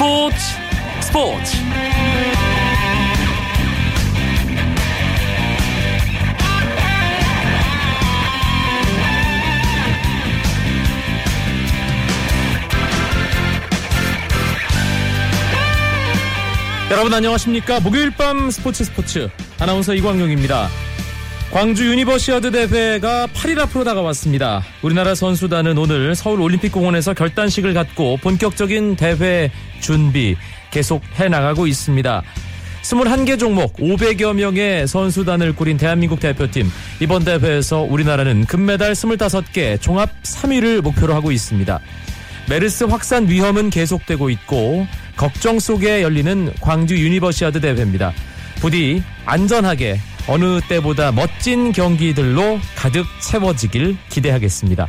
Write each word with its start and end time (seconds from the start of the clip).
스포츠 0.00 0.36
스포츠. 1.02 1.56
여러분 16.90 17.12
안녕하십니까? 17.12 17.80
목요일 17.80 18.10
밤 18.10 18.50
스포츠 18.50 18.84
스포츠. 18.84 19.28
아나운서 19.58 19.92
이광용입니다 19.92 20.70
광주 21.52 21.84
유니버시아드 21.90 22.52
대회가 22.52 23.26
8일 23.26 23.58
앞으로 23.58 23.82
다가왔습니다. 23.82 24.62
우리나라 24.82 25.16
선수단은 25.16 25.76
오늘 25.78 26.14
서울 26.14 26.40
올림픽공원에서 26.42 27.12
결단식을 27.12 27.74
갖고 27.74 28.18
본격적인 28.18 28.94
대회 28.94 29.50
준비 29.80 30.36
계속 30.70 31.02
해 31.18 31.28
나가고 31.28 31.66
있습니다. 31.66 32.22
21개 32.82 33.36
종목 33.36 33.74
500여 33.78 34.32
명의 34.34 34.86
선수단을 34.86 35.56
꾸린 35.56 35.76
대한민국 35.76 36.20
대표팀 36.20 36.70
이번 37.00 37.24
대회에서 37.24 37.80
우리나라는 37.80 38.46
금메달 38.46 38.92
25개 38.92 39.80
종합 39.80 40.22
3위를 40.22 40.82
목표로 40.82 41.14
하고 41.14 41.32
있습니다. 41.32 41.80
메르스 42.48 42.84
확산 42.84 43.28
위험은 43.28 43.70
계속되고 43.70 44.30
있고 44.30 44.86
걱정 45.16 45.58
속에 45.58 46.02
열리는 46.02 46.52
광주 46.60 46.96
유니버시아드 46.96 47.60
대회입니다. 47.60 48.12
부디 48.60 49.02
안전하게 49.26 49.98
어느 50.30 50.60
때보다 50.68 51.10
멋진 51.10 51.72
경기들로 51.72 52.60
가득 52.76 53.04
채워지길 53.20 53.96
기대하겠습니다. 54.10 54.86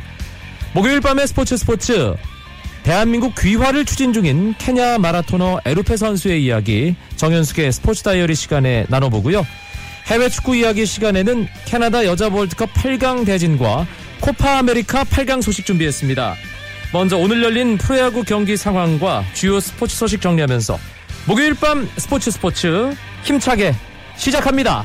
목요일 0.72 1.00
밤의 1.00 1.26
스포츠 1.26 1.56
스포츠 1.56 2.14
대한민국 2.84 3.34
귀화를 3.34 3.84
추진 3.84 4.12
중인 4.12 4.54
케냐 4.58 4.98
마라토너 4.98 5.60
에루페 5.64 5.96
선수의 5.96 6.44
이야기 6.44 6.94
정현숙의 7.16 7.72
스포츠 7.72 8.04
다이어리 8.04 8.36
시간에 8.36 8.86
나눠보고요. 8.88 9.44
해외 10.06 10.28
축구 10.28 10.54
이야기 10.54 10.86
시간에는 10.86 11.48
캐나다 11.64 12.04
여자 12.04 12.28
월드컵 12.28 12.72
8강 12.74 13.26
대진과 13.26 13.86
코파 14.20 14.58
아메리카 14.58 15.02
8강 15.02 15.42
소식 15.42 15.66
준비했습니다. 15.66 16.36
먼저 16.92 17.16
오늘 17.16 17.42
열린 17.42 17.78
프로야구 17.78 18.22
경기 18.22 18.56
상황과 18.56 19.24
주요 19.34 19.58
스포츠 19.58 19.96
소식 19.96 20.20
정리하면서 20.20 20.78
목요일 21.26 21.54
밤 21.54 21.88
스포츠 21.96 22.30
스포츠 22.30 22.94
힘차게 23.24 23.74
시작합니다. 24.16 24.84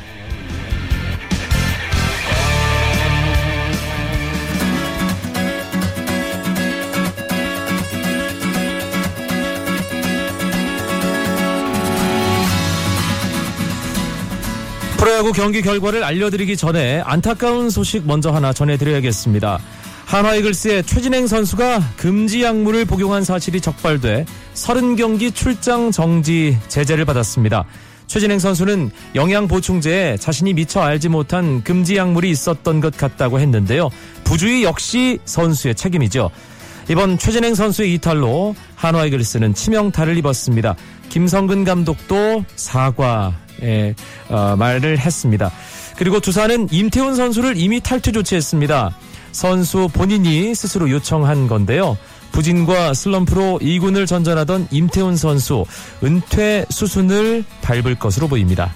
야구 15.27 15.35
경기 15.35 15.61
결과를 15.61 16.05
알려드리기 16.05 16.55
전에 16.55 17.01
안타까운 17.03 17.69
소식 17.69 18.07
먼저 18.07 18.31
하나 18.31 18.53
전해드려야겠습니다. 18.53 19.59
한화이글스의 20.05 20.85
최진행 20.85 21.27
선수가 21.27 21.81
금지 21.97 22.43
약물을 22.43 22.85
복용한 22.85 23.25
사실이 23.25 23.59
적발돼 23.59 24.25
30경기 24.53 25.35
출장 25.35 25.91
정지 25.91 26.57
제재를 26.69 27.03
받았습니다. 27.03 27.65
최진행 28.07 28.39
선수는 28.39 28.89
영양 29.15 29.49
보충제에 29.49 30.15
자신이 30.15 30.53
미처 30.53 30.79
알지 30.79 31.09
못한 31.09 31.61
금지 31.61 31.97
약물이 31.97 32.29
있었던 32.29 32.79
것 32.79 32.95
같다고 32.95 33.41
했는데요. 33.41 33.89
부주의 34.23 34.63
역시 34.63 35.19
선수의 35.25 35.75
책임이죠. 35.75 36.31
이번 36.87 37.17
최진행 37.17 37.53
선수의 37.53 37.95
이탈로 37.95 38.55
한화이글스는 38.75 39.55
치명타를 39.55 40.15
입었습니다. 40.19 40.77
김성근 41.09 41.65
감독도 41.65 42.45
사과 42.55 43.33
의 43.61 43.95
어, 44.29 44.55
말을 44.57 44.99
했습니다. 44.99 45.51
그리고 45.97 46.19
두산은 46.19 46.67
임태훈 46.71 47.15
선수를 47.15 47.57
이미 47.57 47.81
탈퇴 47.81 48.11
조치했습니다. 48.11 48.91
선수 49.31 49.87
본인이 49.91 50.53
스스로 50.55 50.89
요청한 50.89 51.47
건데요. 51.47 51.97
부진과 52.31 52.93
슬럼프로 52.93 53.59
2군을 53.61 54.05
전전하던 54.05 54.67
임태훈 54.71 55.15
선수 55.15 55.65
은퇴 56.03 56.65
수순을 56.69 57.43
밟을 57.61 57.95
것으로 57.95 58.27
보입니다. 58.27 58.73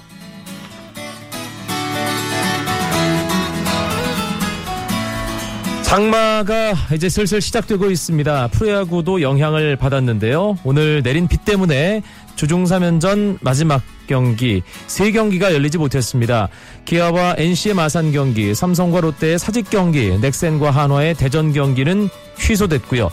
장마가 5.91 6.73
이제 6.95 7.09
슬슬 7.09 7.41
시작되고 7.41 7.91
있습니다. 7.91 8.47
프로야구도 8.47 9.21
영향을 9.21 9.75
받았는데요. 9.75 10.57
오늘 10.63 11.03
내린 11.03 11.27
비 11.27 11.35
때문에 11.35 12.01
주중3연전 12.35 13.37
마지막 13.41 13.81
경기 14.07 14.61
3경기가 14.87 15.53
열리지 15.53 15.77
못했습니다. 15.77 16.49
기아와 16.85 17.35
NC의 17.37 17.75
마산 17.75 18.11
경기, 18.11 18.53
삼성과 18.53 19.01
롯데의 19.01 19.39
사직 19.39 19.69
경기, 19.69 20.17
넥센과 20.19 20.71
한화의 20.71 21.15
대전 21.15 21.53
경기는 21.53 22.09
취소됐고요. 22.37 23.09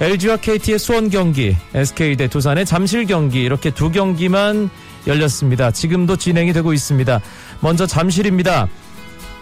LG와 0.00 0.36
KT의 0.36 0.78
수원 0.78 1.08
경기, 1.08 1.56
SK 1.74 2.16
대 2.16 2.28
두산의 2.28 2.66
잠실 2.66 3.06
경기 3.06 3.42
이렇게 3.42 3.70
두 3.70 3.90
경기만 3.90 4.68
열렸습니다. 5.06 5.70
지금도 5.70 6.16
진행이 6.16 6.52
되고 6.52 6.72
있습니다. 6.72 7.20
먼저 7.60 7.86
잠실입니다. 7.86 8.68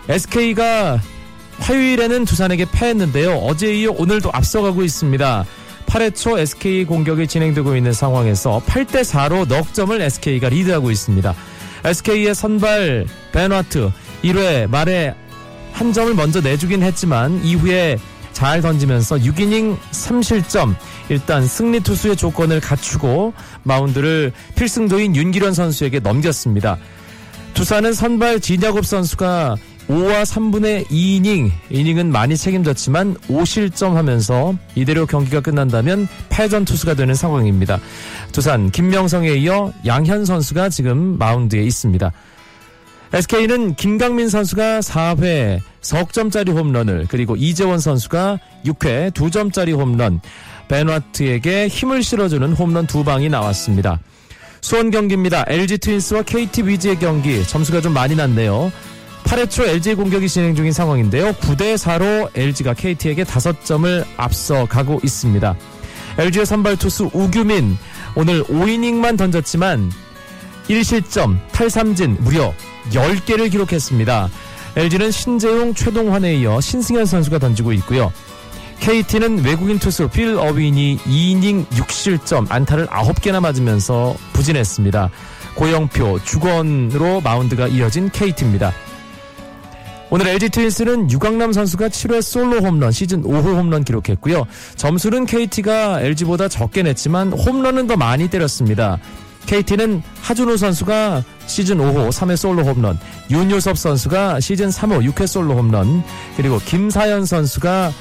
SK가 0.08 1.00
화요일에는 1.58 2.24
두산에게 2.24 2.66
패했는데요. 2.70 3.32
어제 3.38 3.74
이어 3.74 3.92
오늘도 3.96 4.30
앞서가고 4.32 4.82
있습니다. 4.82 5.44
8회 5.94 6.12
초 6.12 6.36
SK 6.36 6.86
공격이 6.86 7.28
진행되고 7.28 7.76
있는 7.76 7.92
상황에서 7.92 8.60
8대 8.66 9.02
4로 9.02 9.46
넉 9.46 9.72
점을 9.72 10.00
SK가 10.00 10.48
리드하고 10.48 10.90
있습니다. 10.90 11.32
SK의 11.84 12.34
선발 12.34 13.06
베너트 13.30 13.92
1회 14.24 14.68
말에 14.68 15.14
한 15.72 15.92
점을 15.92 16.12
먼저 16.14 16.40
내주긴 16.40 16.82
했지만 16.82 17.40
이후에 17.44 17.98
잘 18.32 18.60
던지면서 18.60 19.18
6이닝 19.18 19.78
3실점 19.92 20.74
일단 21.10 21.46
승리 21.46 21.78
투수의 21.78 22.16
조건을 22.16 22.60
갖추고 22.60 23.32
마운드를 23.62 24.32
필승도인 24.56 25.14
윤기련 25.14 25.54
선수에게 25.54 26.00
넘겼습니다. 26.00 26.76
두산은 27.54 27.92
선발 27.92 28.40
진야곱 28.40 28.84
선수가 28.84 29.54
5와 29.88 30.22
3분의 30.22 30.86
2이닝, 30.86 31.50
이닝은 31.68 32.10
많이 32.10 32.36
책임졌지만 32.36 33.16
5실점 33.28 33.94
하면서 33.94 34.54
이대로 34.74 35.06
경기가 35.06 35.40
끝난다면 35.40 36.08
패전 36.30 36.64
투수가 36.64 36.94
되는 36.94 37.14
상황입니다. 37.14 37.78
두산 38.32 38.70
김명성에 38.70 39.32
이어 39.34 39.72
양현 39.84 40.24
선수가 40.24 40.70
지금 40.70 41.18
마운드에 41.18 41.62
있습니다. 41.62 42.12
SK는 43.12 43.74
김강민 43.76 44.28
선수가 44.28 44.80
4회 44.80 45.60
석점짜리 45.82 46.50
홈런을 46.50 47.06
그리고 47.08 47.36
이재원 47.36 47.78
선수가 47.78 48.40
6회 48.64 49.12
2점짜리 49.12 49.76
홈런 49.76 50.20
베너트에게 50.68 51.68
힘을 51.68 52.02
실어주는 52.02 52.52
홈런 52.54 52.86
두 52.86 53.04
방이 53.04 53.28
나왔습니다. 53.28 54.00
수원 54.62 54.90
경기입니다. 54.90 55.44
LG 55.46 55.78
트윈스와 55.78 56.22
KT 56.22 56.62
위즈의 56.62 56.98
경기 56.98 57.46
점수가 57.46 57.82
좀 57.82 57.92
많이 57.92 58.16
났네요. 58.16 58.72
8회 59.34 59.50
초 59.50 59.64
LG 59.64 59.96
공격이 59.96 60.28
진행 60.28 60.54
중인 60.54 60.70
상황인데요. 60.70 61.32
9대 61.32 61.74
4로 61.74 62.30
LG가 62.36 62.74
KT에게 62.74 63.24
5점을 63.24 64.04
앞서 64.16 64.64
가고 64.66 65.00
있습니다. 65.02 65.56
LG의 66.18 66.46
선발 66.46 66.76
투수 66.76 67.10
우규민 67.12 67.76
오늘 68.14 68.44
5이닝만 68.44 69.18
던졌지만 69.18 69.90
1실점, 70.68 71.38
탈삼진 71.50 72.18
무려 72.20 72.54
10개를 72.90 73.50
기록했습니다. 73.50 74.30
LG는 74.76 75.10
신재용, 75.10 75.74
최동환에 75.74 76.36
이어 76.36 76.60
신승현 76.60 77.04
선수가 77.04 77.40
던지고 77.40 77.72
있고요. 77.72 78.12
KT는 78.78 79.44
외국인 79.44 79.80
투수 79.80 80.08
필 80.08 80.36
어윈이 80.38 80.98
2이닝 80.98 81.66
6실점 81.70 82.46
안타를 82.50 82.86
9개나 82.86 83.40
맞으면서 83.40 84.14
부진했습니다. 84.32 85.10
고영표, 85.56 86.20
주건으로 86.24 87.20
마운드가 87.20 87.66
이어진 87.66 88.10
KT입니다. 88.10 88.72
오늘 90.10 90.28
LG 90.28 90.50
트윈스는 90.50 91.10
유강남 91.10 91.52
선수가 91.52 91.88
7회 91.88 92.22
솔로 92.22 92.60
홈런 92.60 92.92
시즌 92.92 93.22
5호 93.22 93.56
홈런 93.56 93.84
기록했고요. 93.84 94.46
점수는 94.76 95.26
KT가 95.26 96.00
LG보다 96.00 96.48
적게 96.48 96.82
냈지만 96.82 97.32
홈런은 97.32 97.86
더 97.86 97.96
많이 97.96 98.28
때렸습니다. 98.28 98.98
KT는 99.46 100.02
하준호 100.22 100.56
선수가 100.56 101.24
시즌 101.46 101.78
5호 101.78 102.08
3회 102.10 102.36
솔로 102.36 102.62
홈런, 102.62 102.98
윤효섭 103.30 103.76
선수가 103.76 104.40
시즌 104.40 104.68
3호 104.68 105.10
6회 105.12 105.26
솔로 105.26 105.54
홈런, 105.54 106.02
그리고 106.36 106.58
김사연 106.64 107.26
선수가 107.26 107.92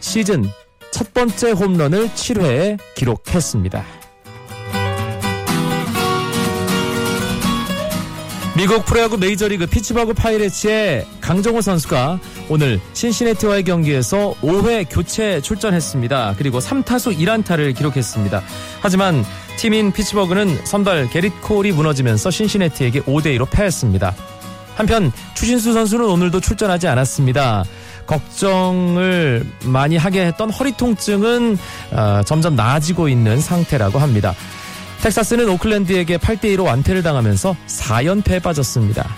시즌 0.00 0.48
첫 0.90 1.12
번째 1.12 1.50
홈런을 1.50 2.08
7회에 2.10 2.78
기록했습니다. 2.94 3.84
미국 8.56 8.86
프로야구 8.86 9.18
메이저리그 9.18 9.66
피츠버그 9.66 10.14
파이레츠의 10.14 11.06
강정호 11.20 11.60
선수가 11.60 12.18
오늘 12.48 12.80
신시내티와의 12.94 13.64
경기에서 13.64 14.34
5회 14.40 14.86
교체 14.88 15.42
출전했습니다. 15.42 16.36
그리고 16.38 16.58
3타수 16.58 17.18
1안타를 17.18 17.76
기록했습니다. 17.76 18.42
하지만 18.80 19.26
팀인 19.58 19.92
피츠버그는 19.92 20.64
선발 20.64 21.10
게릿 21.10 21.42
콜이 21.42 21.72
무너지면서 21.72 22.30
신시내티에게 22.30 23.02
5대 23.02 23.36
2로 23.36 23.46
패했습니다. 23.50 24.14
한편 24.74 25.12
추신수 25.34 25.74
선수는 25.74 26.06
오늘도 26.06 26.40
출전하지 26.40 26.88
않았습니다. 26.88 27.62
걱정을 28.06 29.44
많이 29.64 29.98
하게 29.98 30.26
했던 30.26 30.48
허리 30.48 30.72
통증은 30.72 31.58
어, 31.92 32.22
점점 32.24 32.56
나아지고 32.56 33.08
있는 33.08 33.38
상태라고 33.38 33.98
합니다. 33.98 34.34
텍사스는 35.06 35.48
오클랜드에게 35.50 36.18
8대2로 36.18 36.64
완패를 36.64 37.04
당하면서 37.04 37.56
4연패에 37.68 38.42
빠졌습니다. 38.42 39.08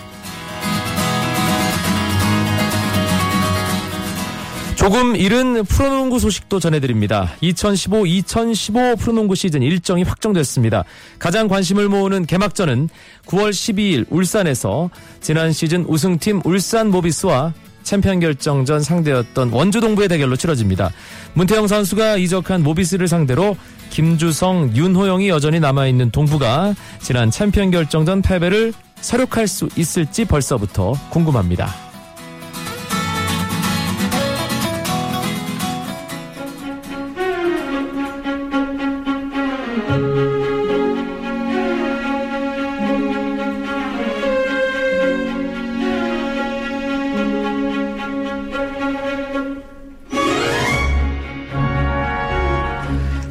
조금 4.74 5.16
이른 5.16 5.64
프로농구 5.64 6.18
소식도 6.18 6.60
전해드립니다. 6.60 7.32
2015-2015 7.42 8.98
프로농구 8.98 9.34
시즌 9.34 9.62
일정이 9.62 10.02
확정됐습니다. 10.02 10.84
가장 11.18 11.48
관심을 11.48 11.88
모으는 11.88 12.26
개막전은 12.26 12.90
9월 13.24 13.48
12일 13.48 14.04
울산에서 14.10 14.90
지난 15.22 15.52
시즌 15.52 15.86
우승팀 15.88 16.42
울산 16.44 16.90
모비스와 16.90 17.54
챔피언 17.82 18.20
결정전 18.20 18.82
상대였던 18.82 19.50
원주 19.50 19.80
동부의 19.80 20.08
대결로 20.08 20.36
치러집니다. 20.36 20.92
문태영 21.32 21.66
선수가 21.66 22.18
이적한 22.18 22.62
모비스를 22.62 23.08
상대로 23.08 23.56
김주성, 23.90 24.74
윤호영이 24.74 25.28
여전히 25.28 25.60
남아있는 25.60 26.10
동부가 26.10 26.74
지난 27.00 27.30
챔피언 27.30 27.70
결정전 27.70 28.22
패배를 28.22 28.72
설욕할 29.00 29.46
수 29.46 29.68
있을지 29.76 30.24
벌써부터 30.24 30.94
궁금합니다. 31.10 31.87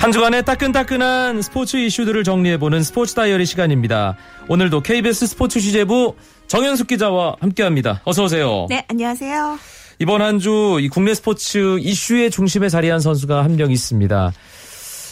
한 0.07 0.13
주간의 0.13 0.45
따끈따끈한 0.45 1.41
스포츠 1.41 1.75
이슈들을 1.75 2.23
정리해보는 2.23 2.81
스포츠 2.81 3.13
다이어리 3.13 3.45
시간입니다. 3.45 4.15
오늘도 4.47 4.79
KBS 4.79 5.27
스포츠 5.27 5.59
취재부 5.59 6.15
정현숙 6.47 6.87
기자와 6.87 7.35
함께합니다. 7.41 7.99
어서 8.05 8.23
오세요. 8.23 8.67
네, 8.69 8.85
안녕하세요. 8.87 9.59
이번 9.99 10.21
한 10.21 10.39
주 10.39 10.79
이 10.79 10.87
국내 10.87 11.13
스포츠 11.13 11.77
이슈의 11.79 12.31
중심에 12.31 12.69
자리한 12.69 13.01
선수가 13.01 13.43
한 13.43 13.57
명 13.57 13.69
있습니다. 13.69 14.31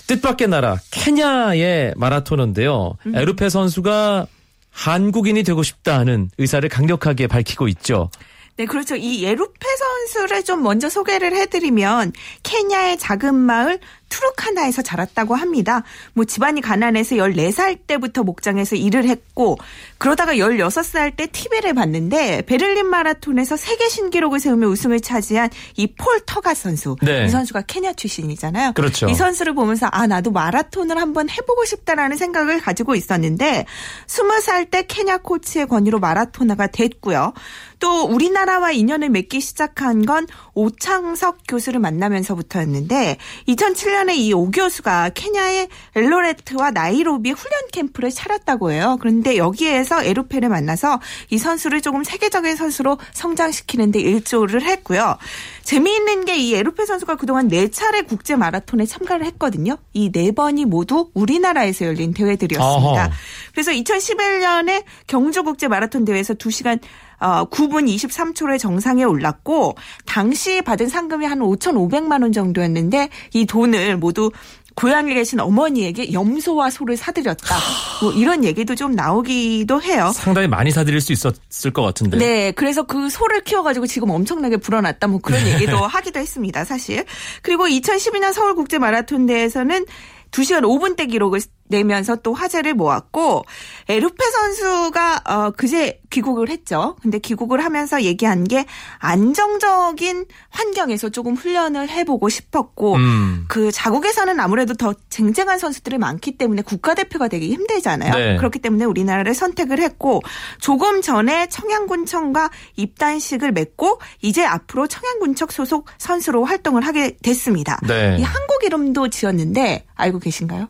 뜻밖의 0.07 0.47
나라 0.47 0.77
케냐의 0.91 1.93
마라토너인데요. 1.97 2.95
음. 3.05 3.15
에르페 3.17 3.49
선수가 3.49 4.27
한국인이 4.71 5.43
되고 5.43 5.61
싶다 5.61 5.99
하는 5.99 6.29
의사를 6.37 6.69
강력하게 6.69 7.27
밝히고 7.27 7.67
있죠. 7.67 8.09
네, 8.57 8.65
그렇죠. 8.65 8.95
이 8.95 9.21
예루페 9.21 9.67
선수를 10.07 10.45
좀 10.45 10.63
먼저 10.63 10.87
소개를 10.87 11.35
해드리면 11.35 12.13
케냐의 12.43 12.97
작은 12.97 13.35
마을 13.35 13.79
투르카나에서 14.09 14.81
자랐다고 14.81 15.35
합니다. 15.35 15.83
뭐 16.13 16.25
집안이 16.25 16.61
가난해서 16.61 17.15
14살 17.15 17.79
때부터 17.87 18.23
목장에서 18.23 18.75
일을 18.75 19.05
했고 19.05 19.57
그러다가 19.97 20.35
16살 20.35 21.15
때 21.15 21.27
TV를 21.27 21.73
봤는데 21.73 22.43
베를린 22.43 22.87
마라톤에서 22.87 23.57
세계 23.57 23.89
신기록을 23.89 24.39
세우며 24.39 24.67
우승을 24.67 24.99
차지한 25.01 25.49
이 25.77 25.87
폴 25.97 26.19
터가 26.25 26.53
선수. 26.53 26.97
네. 27.01 27.25
이 27.25 27.29
선수가 27.29 27.61
케냐 27.63 27.93
출신이잖아요. 27.93 28.73
그렇죠. 28.73 29.07
이 29.07 29.13
선수를 29.13 29.53
보면서 29.55 29.87
아 29.91 30.05
나도 30.07 30.31
마라톤을 30.31 30.97
한번 30.97 31.29
해보고 31.29 31.63
싶다라는 31.65 32.17
생각을 32.17 32.59
가지고 32.61 32.95
있었는데 32.95 33.65
20살 34.07 34.69
때 34.69 34.83
케냐 34.87 35.17
코치의 35.17 35.67
권유로 35.67 35.99
마라토너가 35.99 36.67
됐고요. 36.67 37.33
또 37.79 38.03
우리나라와 38.03 38.71
인연을 38.71 39.09
맺기 39.09 39.41
시작한 39.41 40.05
건 40.05 40.27
오창석 40.55 41.39
교수를 41.47 41.79
만나면서부터였는데 41.79 43.17
2007년에 43.47 44.15
이 44.15 44.33
오 44.33 44.49
교수가 44.51 45.09
케냐의 45.13 45.67
엘로레트와 45.95 46.71
나이로비 46.71 47.31
훈련 47.31 47.59
캠프를 47.71 48.09
차렸다고 48.11 48.71
해요. 48.71 48.97
그런데 48.99 49.37
여기에서 49.37 50.03
에루페를 50.03 50.49
만나서 50.49 50.99
이 51.29 51.37
선수를 51.37 51.81
조금 51.81 52.03
세계적인 52.03 52.55
선수로 52.55 52.97
성장시키는데 53.13 53.99
일조를 53.99 54.63
했고요. 54.63 55.17
재미있는 55.63 56.25
게 56.25 56.35
이 56.35 56.53
에루페 56.53 56.85
선수가 56.85 57.15
그동안 57.15 57.47
네 57.47 57.69
차례 57.69 58.01
국제 58.01 58.35
마라톤에 58.35 58.85
참가를 58.85 59.25
했거든요. 59.27 59.77
이네 59.93 60.31
번이 60.31 60.65
모두 60.65 61.09
우리나라에서 61.13 61.85
열린 61.85 62.13
대회들이었습니다. 62.13 63.05
어허. 63.05 63.11
그래서 63.53 63.71
2011년에 63.71 64.83
경주 65.07 65.43
국제 65.43 65.67
마라톤 65.67 66.05
대회에서 66.05 66.33
2시간 66.33 66.79
어, 67.19 67.45
9분 67.49 67.87
23초의 67.93 68.59
정상에 68.59 69.03
올랐고 69.03 69.75
당시 70.05 70.61
받은 70.61 70.87
상금이 70.87 71.25
한 71.25 71.39
5,500만 71.39 72.21
원 72.21 72.31
정도였는데 72.31 73.09
이 73.33 73.45
돈을 73.45 73.97
모두 73.97 74.31
고향에 74.75 75.13
계신 75.13 75.39
어머니에게 75.39 76.11
염소와 76.11 76.69
소를 76.69 76.97
사드렸다. 76.97 77.55
뭐 78.01 78.11
이런 78.11 78.43
얘기도 78.43 78.75
좀 78.75 78.91
나오기도 78.91 79.81
해요. 79.81 80.11
상당히 80.13 80.47
많이 80.47 80.69
사드릴 80.69 80.99
수 80.99 81.13
있었을 81.13 81.71
것 81.73 81.81
같은데. 81.81 82.17
네, 82.17 82.51
그래서 82.51 82.83
그 82.83 83.09
소를 83.09 83.41
키워가지고 83.43 83.87
지금 83.87 84.09
엄청나게 84.09 84.57
불어났다. 84.57 85.07
뭐 85.07 85.19
그런 85.19 85.47
얘기도 85.47 85.77
하기도 85.77 86.19
했습니다, 86.19 86.65
사실. 86.65 87.05
그리고 87.41 87.65
2012년 87.65 88.33
서울국제 88.33 88.77
마라톤 88.79 89.25
대회에서는 89.25 89.85
2시간 90.31 90.63
5분대 90.63 91.09
기록을 91.09 91.39
내면서 91.67 92.15
또 92.17 92.33
화제를 92.33 92.73
모았고 92.73 93.43
에르페 93.89 94.23
선수가 94.23 95.21
어 95.25 95.51
그제 95.51 95.99
귀국을 96.09 96.49
했죠. 96.49 96.95
근데 97.01 97.19
귀국을 97.19 97.63
하면서 97.63 98.03
얘기한 98.03 98.43
게 98.43 98.65
안정적인 98.99 100.25
환경에서 100.49 101.09
조금 101.09 101.35
훈련을 101.35 101.89
해보고 101.89 102.29
싶었고 102.29 102.95
음. 102.95 103.45
그 103.47 103.71
자국에서는 103.71 104.39
아무래도 104.39 104.73
더 104.75 104.93
쟁쟁한 105.09 105.59
선수들이 105.59 105.97
많기 105.97 106.37
때문에 106.37 106.61
국가대표가 106.61 107.27
되기 107.27 107.51
힘들잖아요. 107.51 108.13
네. 108.13 108.37
그렇기 108.37 108.59
때문에 108.59 108.85
우리나라를 108.85 109.33
선택을 109.33 109.79
했고 109.79 110.21
조금 110.59 111.01
전에 111.01 111.47
청양군청과 111.47 112.49
입단식을 112.75 113.51
맺고 113.51 113.99
이제 114.21 114.45
앞으로 114.45 114.87
청양군청 114.87 115.49
소속 115.51 115.87
선수로 115.97 116.45
활동을 116.45 116.85
하게 116.85 117.17
됐습니다. 117.23 117.79
네. 117.87 118.17
이 118.19 118.23
한국 118.23 118.63
이름도 118.63 119.09
지었는데 119.09 119.85
알고 119.95 120.19
계신가요? 120.19 120.67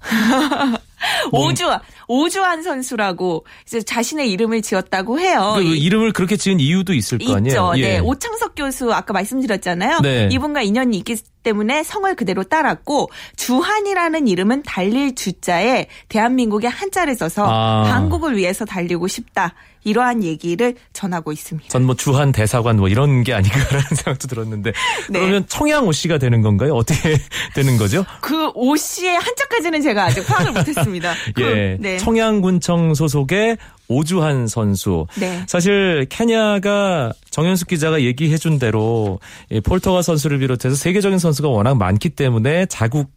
오주환 1.32 1.80
오주환 2.08 2.62
선수라고 2.62 3.44
이제 3.66 3.82
자신의 3.82 4.30
이름을 4.30 4.62
지었다고 4.62 5.18
해요. 5.20 5.54
그 5.56 5.62
이름을 5.62 6.12
그렇게 6.12 6.36
지은 6.36 6.60
이유도 6.60 6.94
있을 6.94 7.18
거 7.18 7.36
아니에요? 7.36 7.52
있죠. 7.52 7.72
네. 7.72 7.80
예. 7.80 7.88
네. 7.94 7.98
오창석 8.00 8.54
교수 8.56 8.92
아까 8.92 9.12
말씀드렸잖아요. 9.12 10.00
네. 10.00 10.28
이분과 10.30 10.62
인연이 10.62 10.96
있기 10.98 11.16
때문에 11.46 11.84
성을 11.84 12.12
그대로 12.16 12.42
따랐고 12.42 13.08
주한이라는 13.36 14.26
이름은 14.26 14.64
달릴 14.64 15.14
주자에 15.14 15.86
대한민국의 16.08 16.68
한자를 16.68 17.14
써서 17.14 17.46
아. 17.48 17.84
한국을 17.84 18.36
위해서 18.36 18.64
달리고 18.64 19.06
싶다. 19.06 19.54
이러한 19.84 20.24
얘기를 20.24 20.74
전하고 20.92 21.30
있습니다. 21.30 21.68
전 21.68 21.86
뭐 21.86 21.94
주한 21.94 22.32
대사관 22.32 22.76
뭐 22.78 22.88
이런 22.88 23.22
게 23.22 23.32
아닌가라는 23.32 23.82
생각도 23.94 24.26
들었는데 24.26 24.72
네. 25.10 25.20
그러면 25.20 25.46
청양 25.46 25.86
오 25.86 25.92
씨가 25.92 26.18
되는 26.18 26.42
건가요? 26.42 26.74
어떻게 26.74 27.16
되는 27.54 27.76
거죠? 27.78 28.04
그 28.20 28.50
오 28.54 28.74
씨의 28.74 29.14
한자까지는 29.16 29.82
제가 29.82 30.06
아직 30.06 30.26
파악을 30.26 30.50
못했습니다. 30.52 31.12
그, 31.36 31.42
예, 31.42 31.76
네. 31.78 31.98
청양군청 31.98 32.94
소속의 32.94 33.58
오주한 33.88 34.46
선수. 34.46 35.06
네. 35.18 35.42
사실 35.46 36.06
케냐가 36.08 37.12
정현숙 37.30 37.68
기자가 37.68 38.02
얘기해준 38.02 38.58
대로 38.58 39.20
폴터가 39.64 40.02
선수를 40.02 40.38
비롯해서 40.38 40.74
세계적인 40.74 41.18
선수가 41.18 41.48
워낙 41.48 41.76
많기 41.76 42.10
때문에 42.10 42.66
자국 42.66 43.10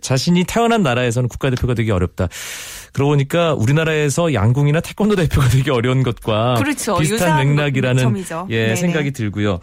자신이 0.00 0.44
태어난 0.44 0.82
나라에서는 0.82 1.28
국가대표가 1.28 1.74
되기 1.74 1.90
어렵다. 1.90 2.28
그러고 2.92 3.12
보니까 3.12 3.54
우리나라에서 3.54 4.32
양궁이나 4.32 4.80
태권도 4.80 5.14
대표가 5.14 5.48
되기 5.48 5.70
어려운 5.70 6.02
것과 6.02 6.54
그렇죠. 6.54 6.96
비슷한 6.96 7.46
맥락이라는 7.46 8.24
예, 8.50 8.62
네네. 8.62 8.76
생각이 8.76 9.10
들고요. 9.12 9.60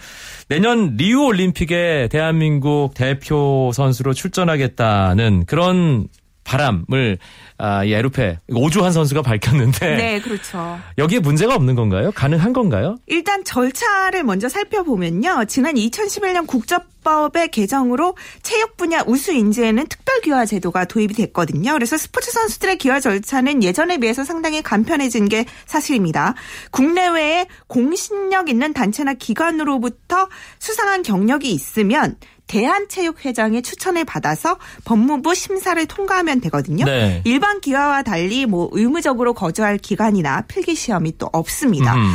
내년 0.47 0.95
리우 0.95 1.25
올림픽에 1.25 2.07
대한민국 2.11 2.93
대표 2.93 3.71
선수로 3.73 4.13
출전하겠다는 4.13 5.45
그런 5.47 6.07
바람을 6.45 7.17
아, 7.57 7.83
이 7.83 7.91
에루페 7.91 8.37
오주환 8.49 8.93
선수가 8.93 9.21
밝혔는데 9.23 9.95
네, 9.95 10.21
그렇죠. 10.21 10.79
여기에 10.97 11.19
문제가 11.19 11.55
없는 11.55 11.75
건가요? 11.75 12.11
가능한 12.13 12.53
건가요? 12.53 12.97
일단 13.07 13.43
절차를 13.43 14.23
먼저 14.23 14.47
살펴보면요. 14.47 15.45
지난 15.47 15.75
2011년 15.75 16.47
국적법의 16.47 17.49
개정으로 17.49 18.15
체육 18.43 18.77
분야 18.77 19.03
우수 19.07 19.33
인재에는 19.33 19.87
특별 19.87 20.21
기화 20.21 20.45
제도가 20.45 20.85
도입이 20.85 21.13
됐거든요. 21.15 21.73
그래서 21.73 21.97
스포츠 21.97 22.31
선수들의 22.31 22.77
기화 22.77 22.99
절차는 22.99 23.63
예전에 23.63 23.97
비해서 23.97 24.23
상당히 24.23 24.61
간편해진 24.61 25.27
게 25.27 25.45
사실입니다. 25.65 26.35
국내외에 26.71 27.47
공신력 27.67 28.49
있는 28.49 28.73
단체나 28.73 29.15
기관으로부터 29.15 30.29
수상한 30.59 31.01
경력이 31.01 31.51
있으면 31.51 32.17
대한체육회장의 32.47 33.61
추천을 33.61 34.05
받아서 34.05 34.57
법무부 34.83 35.33
심사를 35.35 35.83
통과하면 35.85 36.41
되거든요. 36.41 36.85
네. 36.85 37.21
일반 37.25 37.61
기화와 37.61 38.03
달리 38.03 38.45
뭐 38.45 38.69
의무적으로 38.71 39.33
거주할 39.33 39.77
기간이나 39.77 40.41
필기 40.41 40.75
시험이 40.75 41.17
또 41.17 41.29
없습니다. 41.31 41.95
음. 41.95 42.13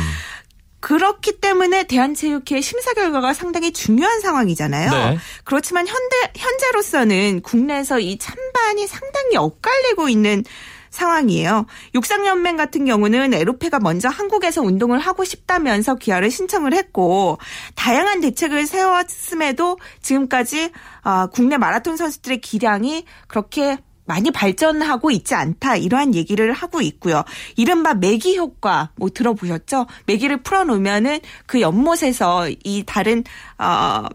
그렇기 0.81 1.39
때문에 1.39 1.83
대한체육회 1.83 2.59
심사 2.59 2.93
결과가 2.93 3.33
상당히 3.33 3.71
중요한 3.71 4.19
상황이잖아요. 4.19 4.91
네. 4.91 5.17
그렇지만 5.43 5.87
현대 5.87 6.31
현재로서는 6.35 7.41
국내에서 7.41 7.99
이 7.99 8.17
찬반이 8.17 8.87
상당히 8.87 9.37
엇갈리고 9.37 10.09
있는 10.09 10.43
상황이에요. 10.91 11.65
육상연맹 11.95 12.57
같은 12.57 12.85
경우는 12.85 13.33
에로페가 13.33 13.79
먼저 13.79 14.09
한국에서 14.09 14.61
운동을 14.61 14.99
하고 14.99 15.23
싶다면서 15.23 15.95
기아를 15.95 16.29
신청을 16.29 16.73
했고 16.73 17.39
다양한 17.75 18.21
대책을 18.21 18.67
세웠음에도 18.67 19.77
지금까지 20.01 20.71
아, 21.01 21.27
국내 21.27 21.57
마라톤 21.57 21.97
선수들의 21.97 22.41
기량이 22.41 23.05
그렇게 23.27 23.77
많이 24.05 24.29
발전하고 24.29 25.09
있지 25.11 25.35
않다 25.35 25.77
이러한 25.77 26.15
얘기를 26.15 26.51
하고 26.51 26.81
있고요. 26.81 27.23
이른바 27.55 27.93
매기 27.93 28.37
효과 28.37 28.89
뭐 28.95 29.09
들어보셨죠? 29.09 29.87
매기를 30.05 30.43
풀어놓으면은 30.43 31.19
그 31.45 31.61
연못에서 31.61 32.49
이 32.63 32.83
다른 32.85 33.23
어 33.57 34.05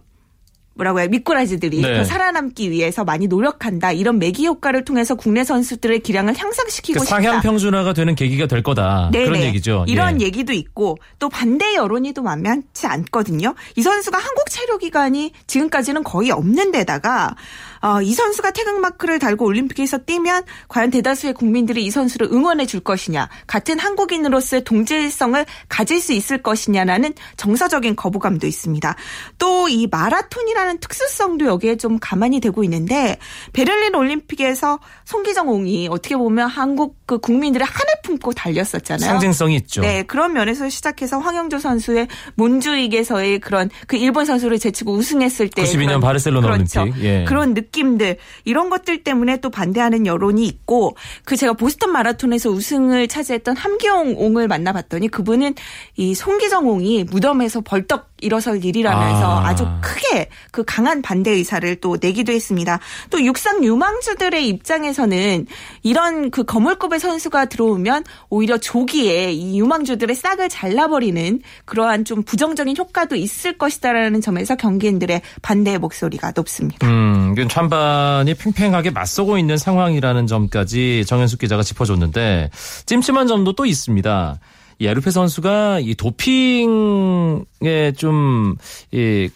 뭐라고 0.76 1.00
해요 1.00 1.09
미꾸라지들이 1.11 1.80
네. 1.80 1.97
더 1.97 2.04
살아남기 2.04 2.71
위해서 2.71 3.04
많이 3.04 3.26
노력한다 3.26 3.92
이런 3.92 4.18
매기 4.18 4.47
효과를 4.47 4.85
통해서 4.85 5.14
국내 5.14 5.42
선수들의 5.42 6.00
기량을 6.00 6.37
향상시키고 6.37 7.00
그 7.00 7.04
싶다. 7.04 7.16
상향 7.16 7.40
평준화가 7.40 7.92
되는 7.95 8.14
계기가 8.14 8.47
될 8.47 8.62
거다. 8.62 9.11
네네. 9.12 9.25
그런 9.25 9.40
얘기죠. 9.42 9.85
이런 9.88 10.21
예. 10.21 10.26
얘기도 10.26 10.52
있고 10.52 10.99
또 11.18 11.28
반대 11.28 11.75
여론이 11.75 12.12
또 12.12 12.23
만만치 12.23 12.87
않거든요. 12.87 13.54
이 13.76 13.83
선수가 13.83 14.16
한국 14.16 14.50
체류 14.50 14.78
기간이 14.78 15.33
지금까지는 15.47 16.04
거의 16.04 16.30
없는 16.30 16.73
데다가 16.73 17.35
어, 17.87 18.02
이 18.02 18.12
선수가 18.14 18.50
태극 18.50 18.81
마크를 18.81 19.21
달고 19.21 19.45
올림픽에서 19.45 19.99
뛰면 19.99 20.43
과연 20.66 20.90
대다수의 20.90 21.35
국민들이 21.35 21.85
이 21.85 21.90
선수를 21.93 22.26
응원해 22.33 22.66
줄 22.66 22.81
것이냐, 22.81 23.28
같은 23.47 23.78
한국인으로서의 23.78 24.64
동질성을 24.64 25.47
가질 25.69 26.00
수 26.00 26.12
있을 26.12 26.43
것이냐라는 26.43 27.14
정서적인 27.37 27.95
거부감도 27.95 28.47
있습니다. 28.47 28.97
또 29.38 29.66
이 29.69 29.87
마라톤이라는 29.90 30.78
특수성도 30.78 31.47
여기에 31.47 31.76
좀 31.76 31.99
가만히 32.00 32.38
되고 32.40 32.62
있는데 32.64 33.19
베를린 33.52 33.95
올림픽에서 33.97 34.78
송기정 35.05 35.49
옹이 35.49 35.88
어떻게 35.90 36.16
보면 36.16 36.49
한국 36.49 36.97
그 37.05 37.19
국민들의 37.19 37.66
한을 37.66 37.87
품고 38.05 38.33
달렸었잖아요. 38.33 39.09
상징성이 39.11 39.57
있죠. 39.57 39.81
네, 39.83 40.02
그런 40.05 40.33
면에서 40.33 40.69
시작해서 40.69 41.19
황영조 41.19 41.59
선수의 41.59 42.07
몬주익에서의 42.37 43.40
그런 43.40 43.71
그 43.87 43.97
일본 43.97 44.25
선수를 44.25 44.59
제치고 44.59 44.93
우승했을 44.95 45.49
때 45.50 45.62
92년 45.64 45.87
그런- 45.87 46.00
바르셀로나 46.00 46.47
그렇죠. 46.49 46.81
올림픽. 46.83 47.05
예. 47.05 47.25
그런 47.26 47.55
느낌 47.55 47.75
들 47.76 48.16
이런 48.45 48.71
것들 48.71 49.04
때문에 49.04 49.38
또 49.38 49.50
반대하는 49.50 50.06
여론이 50.06 50.47
있고 50.47 50.97
그 51.25 51.37
제가 51.37 51.52
보스턴 51.52 51.92
마라톤에서 51.92 52.50
우승을 52.50 53.06
차지했던 53.06 53.56
함기용 53.56 54.16
옹을 54.16 54.49
만나봤더니 54.49 55.09
그분은 55.09 55.54
이 55.97 56.14
송기정 56.14 56.68
옹이 56.68 57.04
무덤에서 57.04 57.61
벌떡 57.61 58.15
일어설 58.20 58.64
일이라면서 58.64 59.40
아. 59.40 59.49
아. 59.49 59.54
주 59.54 59.66
크게 59.80 60.28
그 60.50 60.64
강한 60.64 61.02
반대 61.02 61.30
의사를 61.30 61.76
또 61.76 61.96
내기도 62.00 62.32
했습니다. 62.32 62.78
또 63.11 63.25
육상 63.25 63.64
유망주들의 63.64 64.49
입장에서는 64.49 65.46
이런 65.82 66.30
그 66.30 66.44
거물급의 66.44 67.00
선수가 67.00 67.46
들어오면 67.46 68.04
오히려 68.28 68.58
조기에 68.58 69.32
이 69.32 69.58
유망주들의 69.58 70.14
싹을 70.14 70.49
잘라버리는 70.49 71.40
그러한 71.64 72.04
좀 72.04 72.23
부정적인 72.23 72.76
효과도 72.76 73.16
있을 73.16 73.58
것이다라는 73.58 74.20
점에서 74.20 74.56
경기인들의 74.56 75.23
반대의 75.42 75.78
목소리가 75.78 76.32
높습니다. 76.35 76.87
음, 76.87 77.35
찬반이 77.49 78.35
팽팽하게 78.35 78.90
맞서고 78.90 79.38
있는 79.38 79.56
상황이라는 79.56 80.26
점까지 80.26 81.04
정현숙 81.06 81.40
기자가 81.40 81.62
짚어줬는데 81.62 82.50
찜찜한 82.87 83.26
점도 83.26 83.54
또 83.54 83.64
있습니다. 83.66 84.38
이 84.78 84.87
에르페 84.87 85.11
선수가 85.11 85.80
이 85.80 85.95
도핑에 85.95 87.92
좀 87.97 88.56
이, 88.92 89.28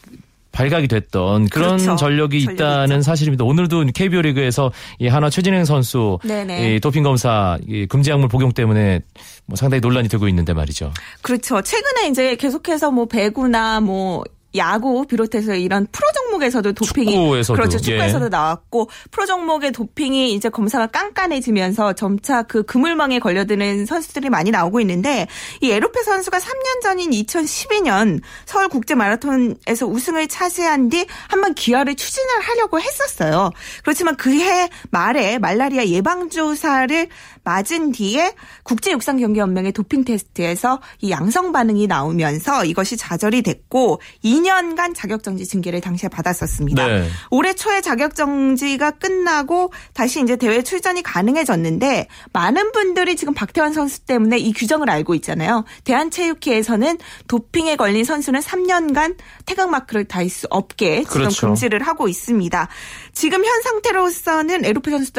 발각이 0.52 0.88
됐던 0.88 1.48
그런 1.48 1.76
그렇죠. 1.78 1.96
전력이 1.96 2.40
전력이 2.40 2.54
있다는 2.54 2.96
있죠. 2.98 3.02
사실입니다. 3.02 3.44
오늘도 3.44 3.86
KBO 3.94 4.22
리그에서 4.22 4.72
이 4.98 5.06
하나 5.06 5.30
최진행 5.30 5.64
선수. 5.64 6.18
이 6.24 6.80
도핑 6.80 7.02
검사 7.02 7.56
이 7.66 7.86
금지 7.86 8.10
약물 8.10 8.28
복용 8.28 8.52
때문에 8.52 9.00
뭐 9.46 9.56
상당히 9.56 9.80
논란이 9.80 10.08
되고 10.08 10.26
있는데 10.28 10.52
말이죠. 10.52 10.92
그렇죠. 11.22 11.62
최근에 11.62 12.08
이제 12.08 12.36
계속해서 12.36 12.90
뭐 12.90 13.06
배구나 13.06 13.80
뭐 13.80 14.24
야구 14.56 15.06
비롯해서 15.06 15.54
이런 15.54 15.86
프로 15.92 16.06
종목에서도 16.14 16.72
도핑이 16.72 17.12
축구에서도, 17.12 17.56
그렇죠. 17.56 17.78
예. 17.78 17.82
축구에서도 17.82 18.28
나왔고 18.28 18.88
프로 19.10 19.26
종목의 19.26 19.72
도핑이 19.72 20.32
이제 20.34 20.48
검사가 20.48 20.88
깐깐해지면서 20.88 21.92
점차 21.94 22.42
그 22.42 22.62
그물망에 22.64 23.18
걸려드는 23.18 23.86
선수들이 23.86 24.30
많이 24.30 24.50
나오고 24.50 24.80
있는데 24.80 25.26
이 25.60 25.70
에루페 25.70 26.02
선수가 26.02 26.38
3년 26.38 26.82
전인 26.82 27.10
2012년 27.10 28.20
서울 28.46 28.68
국제 28.68 28.94
마라톤에서 28.94 29.86
우승을 29.86 30.28
차지한 30.28 30.88
뒤 30.88 31.06
한번 31.28 31.54
귀화를 31.54 31.94
추진을 31.94 32.40
하려고 32.40 32.80
했었어요. 32.80 33.50
그렇지만 33.82 34.16
그해 34.16 34.68
말에 34.90 35.38
말라리아 35.38 35.86
예방 35.86 36.30
주사를 36.30 37.08
맞은 37.50 37.90
뒤에 37.90 38.32
국제육상경기연맹의 38.62 39.72
도핑 39.72 40.04
테스트에서 40.04 40.80
이 41.00 41.10
양성 41.10 41.50
반응이 41.50 41.88
나오면서 41.88 42.64
이것이 42.64 42.96
좌절이 42.96 43.42
됐고 43.42 44.00
2년간 44.24 44.94
자격정지 44.94 45.46
징계를 45.46 45.80
당시에 45.80 46.08
받았었습니다. 46.08 46.86
네. 46.86 47.08
올해 47.32 47.52
초에 47.54 47.80
자격정지가 47.80 48.92
끝나고 48.92 49.72
다시 49.94 50.22
이제 50.22 50.36
대회 50.36 50.62
출전이 50.62 51.02
가능해졌는데 51.02 52.06
많은 52.32 52.70
분들이 52.70 53.16
지금 53.16 53.34
박태환 53.34 53.72
선수 53.72 54.04
때문에 54.04 54.38
이 54.38 54.52
규정을 54.52 54.88
알고 54.88 55.16
있잖아요. 55.16 55.64
대한체육회에서는 55.82 56.98
도핑에 57.26 57.74
걸린 57.74 58.04
선수는 58.04 58.40
3년간 58.40 59.16
태극 59.44 59.70
마크를 59.70 60.04
달 60.04 60.30
수 60.30 60.46
없게 60.50 60.98
지금 61.02 61.22
그렇죠. 61.22 61.48
금지를 61.48 61.82
하고 61.82 62.06
있습니다. 62.06 62.68
지금 63.12 63.44
현 63.44 63.62
상태로서는 63.62 64.64
에로페 64.64 64.92
선수 64.92 65.12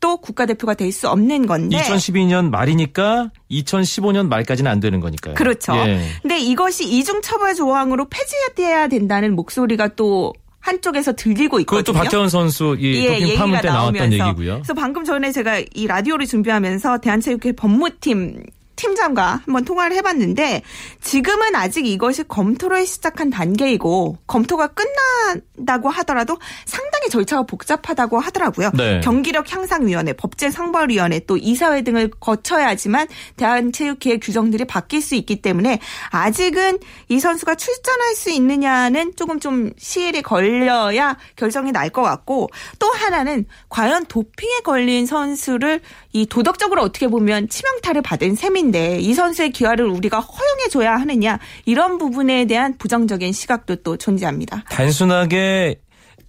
도 0.00 0.16
국가대표가 0.16 0.74
될 0.74 0.90
수 0.92 1.08
없는 1.08 1.46
건데 1.46 1.76
2012년 1.78 2.50
말이니까 2.50 3.30
2015년 3.50 4.28
말까지는 4.28 4.70
안 4.70 4.80
되는 4.80 4.98
거니까요. 4.98 5.34
그렇죠. 5.34 5.72
예. 5.76 6.00
근데 6.22 6.38
이것이 6.38 6.88
이중 6.88 7.20
처벌 7.22 7.54
조항으로 7.54 8.08
폐지해야 8.08 8.88
된다는 8.88 9.36
목소리가 9.36 9.88
또 9.94 10.32
한쪽에서 10.60 11.12
들리고 11.12 11.60
있거든요. 11.60 11.82
그것도 11.82 11.92
박태원 11.96 12.28
선수 12.28 12.76
이 12.78 13.04
예, 13.04 13.18
도핑 13.20 13.36
파문 13.36 13.60
때 13.60 13.68
나왔던 13.68 14.12
얘기고요. 14.12 14.54
그래서 14.54 14.74
방금 14.74 15.04
전에 15.04 15.32
제가 15.32 15.62
이 15.74 15.86
라디오를 15.86 16.26
준비하면서 16.26 16.98
대한체육회 16.98 17.52
법무팀 17.52 18.42
팀장과 18.80 19.42
한번 19.44 19.64
통화를 19.64 19.94
해봤는데 19.96 20.62
지금은 21.02 21.54
아직 21.54 21.86
이것이 21.86 22.24
검토를 22.24 22.86
시작한 22.86 23.28
단계이고 23.28 24.16
검토가 24.26 24.68
끝난다고 24.68 25.90
하더라도 25.90 26.38
상당히 26.64 27.08
절차가 27.10 27.42
복잡하다고 27.42 28.18
하더라고요. 28.18 28.70
네. 28.74 29.00
경기력 29.00 29.52
향상위원회, 29.52 30.14
법제상벌위원회 30.14 31.20
또 31.26 31.36
이사회 31.36 31.82
등을 31.82 32.10
거쳐야지만 32.20 33.06
대한체육회의 33.36 34.18
규정들이 34.20 34.64
바뀔 34.64 35.02
수 35.02 35.14
있기 35.14 35.42
때문에 35.42 35.78
아직은 36.10 36.78
이 37.08 37.20
선수가 37.20 37.56
출전할 37.56 38.14
수 38.14 38.30
있느냐는 38.30 39.12
조금 39.16 39.40
좀 39.40 39.70
시일이 39.76 40.22
걸려야 40.22 41.18
결정이 41.36 41.72
날 41.72 41.90
것 41.90 42.02
같고 42.02 42.48
또 42.78 42.88
하나는 42.88 43.46
과연 43.68 44.06
도핑에 44.06 44.60
걸린 44.62 45.06
선수를 45.06 45.80
이 46.12 46.24
도덕적으로 46.24 46.82
어떻게 46.82 47.08
보면 47.08 47.48
치명타를 47.48 48.02
받은 48.02 48.36
셈인 48.36 48.69
데 48.70 49.00
이 49.00 49.14
선수의 49.14 49.50
기화를 49.50 49.86
우리가 49.86 50.20
허용해 50.20 50.68
줘야 50.70 50.94
하느냐 50.96 51.38
이런 51.64 51.98
부분에 51.98 52.44
대한 52.46 52.76
부정적인 52.78 53.32
시각도 53.32 53.76
또 53.76 53.96
존재합니다. 53.96 54.64
단순하게 54.70 55.76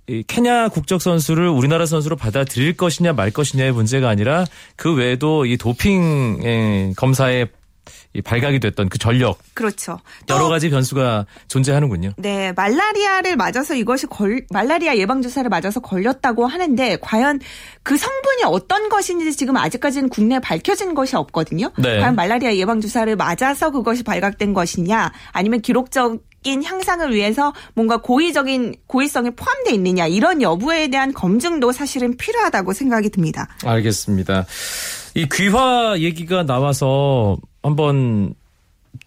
이 0.07 0.23
케냐 0.27 0.69
국적 0.69 1.01
선수를 1.01 1.47
우리나라 1.47 1.85
선수로 1.85 2.15
받아들일 2.15 2.75
것이냐 2.75 3.13
말 3.13 3.31
것이냐의 3.31 3.71
문제가 3.71 4.09
아니라 4.09 4.45
그 4.75 4.93
외에도 4.93 5.45
이 5.45 5.57
도핑 5.57 6.41
에, 6.43 6.93
검사에 6.97 7.43
이 7.43 7.45
발각이 8.23 8.59
됐던 8.59 8.89
그 8.89 8.97
전력 8.97 9.39
그렇죠. 9.53 9.99
여러 10.29 10.49
가지 10.49 10.69
변수가 10.69 11.25
존재하는군요. 11.47 12.13
네, 12.17 12.51
말라리아를 12.53 13.35
맞아서 13.35 13.73
이것이 13.75 14.07
걸 14.07 14.45
말라리아 14.49 14.95
예방 14.97 15.21
주사를 15.21 15.47
맞아서 15.49 15.79
걸렸다고 15.79 16.45
하는데 16.45 16.97
과연 17.01 17.39
그 17.83 17.97
성분이 17.97 18.43
어떤 18.45 18.89
것인지 18.89 19.35
지금 19.35 19.57
아직까지는 19.57 20.09
국내에 20.09 20.39
밝혀진 20.39 20.93
것이 20.93 21.15
없거든요. 21.15 21.71
네. 21.77 21.99
과연 21.99 22.15
말라리아 22.15 22.55
예방 22.55 22.81
주사를 22.81 23.15
맞아서 23.15 23.71
그것이 23.71 24.03
발각된 24.03 24.53
것이냐, 24.53 25.11
아니면 25.31 25.61
기록적 25.61 26.19
인 26.43 26.63
향상을 26.63 27.13
위해서 27.13 27.53
뭔가 27.75 27.97
고의적인 27.97 28.73
고의성이 28.87 29.29
포함되어 29.29 29.75
있느냐 29.75 30.07
이런 30.07 30.41
여부에 30.41 30.87
대한 30.87 31.13
검증도 31.13 31.71
사실은 31.71 32.17
필요하다고 32.17 32.73
생각이 32.73 33.09
듭니다. 33.09 33.47
알겠습니다. 33.63 34.47
이 35.13 35.27
귀화 35.31 35.99
얘기가 35.99 36.43
나와서 36.43 37.37
한번 37.61 38.35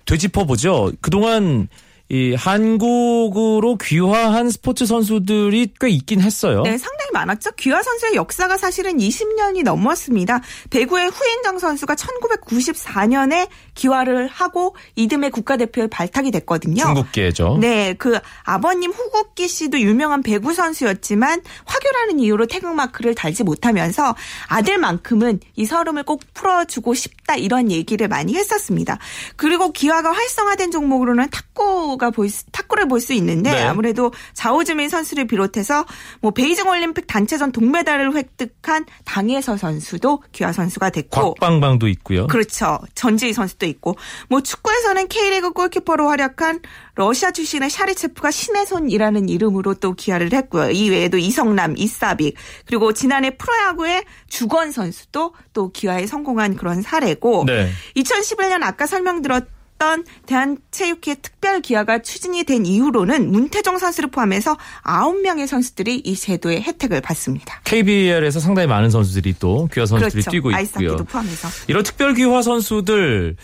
되짚어 0.04 0.44
보죠. 0.44 0.92
그동안 1.00 1.68
이 2.14 2.32
한국으로 2.36 3.76
귀화한 3.76 4.48
스포츠 4.48 4.86
선수들이 4.86 5.72
꽤 5.80 5.88
있긴 5.88 6.20
했어요. 6.20 6.62
네, 6.62 6.78
상당히 6.78 7.10
많았죠. 7.12 7.50
귀화 7.58 7.82
선수의 7.82 8.14
역사가 8.14 8.56
사실은 8.56 8.98
20년이 8.98 9.64
넘었습니다. 9.64 10.40
배구의 10.70 11.08
후인정 11.08 11.58
선수가 11.58 11.96
1994년에 11.96 13.48
귀화를 13.74 14.28
하고 14.28 14.76
이듬해 14.94 15.30
국가대표에 15.30 15.88
발탁이 15.88 16.30
됐거든요. 16.30 16.84
중국계죠. 16.84 17.58
네, 17.60 17.94
그 17.94 18.20
아버님 18.44 18.92
후국기 18.92 19.48
씨도 19.48 19.80
유명한 19.80 20.22
배구 20.22 20.54
선수였지만 20.54 21.42
화교라는 21.64 22.20
이유로 22.20 22.46
태극마크를 22.46 23.16
달지 23.16 23.42
못하면서 23.42 24.14
아들만큼은 24.46 25.40
이 25.56 25.64
서름을 25.64 26.04
꼭 26.04 26.22
풀어주고 26.32 26.94
싶다 26.94 27.34
이런 27.34 27.72
얘기를 27.72 28.06
많이 28.06 28.36
했었습니다. 28.36 29.00
그리고 29.34 29.72
기화가 29.72 30.12
활성화된 30.12 30.70
종목으로는 30.70 31.28
탁구가 31.30 32.03
볼 32.10 32.28
수, 32.28 32.44
탁구를 32.50 32.88
볼 32.88 33.04
수 33.04 33.12
있는데 33.12 33.52
네. 33.52 33.62
아무래도 33.62 34.12
자오즈민 34.32 34.88
선수를 34.88 35.26
비롯해서 35.26 35.84
뭐 36.20 36.30
베이징 36.30 36.66
올림픽 36.68 37.06
단체전 37.06 37.52
동메달을 37.52 38.14
획득한 38.14 38.86
당예서 39.04 39.56
선수도 39.56 40.22
기화 40.32 40.52
선수가 40.52 40.90
됐고 40.90 41.34
곽방방도 41.34 41.86
있고요. 41.88 42.26
그렇죠. 42.26 42.78
전지희 42.94 43.32
선수도 43.34 43.66
있고 43.66 43.96
뭐 44.28 44.40
축구에서는 44.40 45.08
K리그 45.08 45.50
골키퍼로 45.52 46.08
활약한 46.08 46.60
러시아 46.94 47.30
출신의 47.30 47.70
샤리체프가 47.70 48.30
신의 48.30 48.66
손이라는 48.66 49.28
이름으로 49.28 49.74
또 49.74 49.92
기화를 49.92 50.32
했고요. 50.32 50.70
이 50.70 50.90
외에도 50.90 51.18
이성남, 51.18 51.74
이사빅 51.76 52.36
그리고 52.66 52.92
지난해 52.92 53.36
프로야구의 53.36 54.04
주건 54.28 54.72
선수도 54.72 55.34
또 55.52 55.70
기화에 55.70 56.06
성공한 56.06 56.56
그런 56.56 56.82
사례고 56.82 57.44
네. 57.46 57.70
2011년 57.96 58.62
아까 58.62 58.86
설명드렸 58.86 59.46
던 59.78 60.04
대한체육회 60.26 61.16
특별 61.22 61.60
기화가 61.60 62.02
추진이 62.02 62.44
된 62.44 62.64
이후로는 62.64 63.30
문태종 63.30 63.78
선수를 63.78 64.10
포함해서 64.10 64.56
9명의 64.84 65.46
선수들이 65.46 65.96
이 65.98 66.16
제도의 66.16 66.62
혜택을 66.62 67.00
받습니다. 67.00 67.60
KBL에서 67.64 68.40
상당히 68.40 68.68
많은 68.68 68.90
선수들이 68.90 69.34
또 69.38 69.68
귀화 69.72 69.86
선수들이 69.86 70.22
그렇죠. 70.22 70.30
뛰고 70.30 70.50
있고요. 70.52 70.96
포함해서. 70.96 71.48
이런 71.68 71.82
특별 71.82 72.14
귀화 72.14 72.42
선수들 72.42 73.36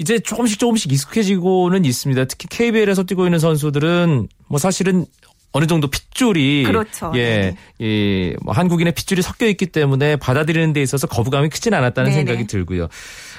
이제 0.00 0.18
조금씩 0.18 0.58
조금씩 0.58 0.92
익숙해지고는 0.92 1.84
있습니다. 1.84 2.24
특히 2.26 2.46
KBL에서 2.48 3.02
뛰고 3.04 3.26
있는 3.26 3.38
선수들은 3.38 4.28
뭐 4.48 4.58
사실은 4.58 5.06
어느 5.58 5.66
정도 5.66 5.88
핏줄이 5.88 6.62
그렇죠. 6.62 7.10
예, 7.16 7.56
네네. 7.80 8.34
이뭐 8.36 8.52
한국인의 8.52 8.94
핏줄이 8.94 9.22
섞여 9.22 9.46
있기 9.46 9.66
때문에 9.66 10.14
받아들이는 10.14 10.72
데 10.72 10.80
있어서 10.82 11.08
거부감이 11.08 11.48
크진 11.48 11.74
않았다는 11.74 12.10
네네. 12.12 12.24
생각이 12.24 12.46
들고요. 12.46 12.86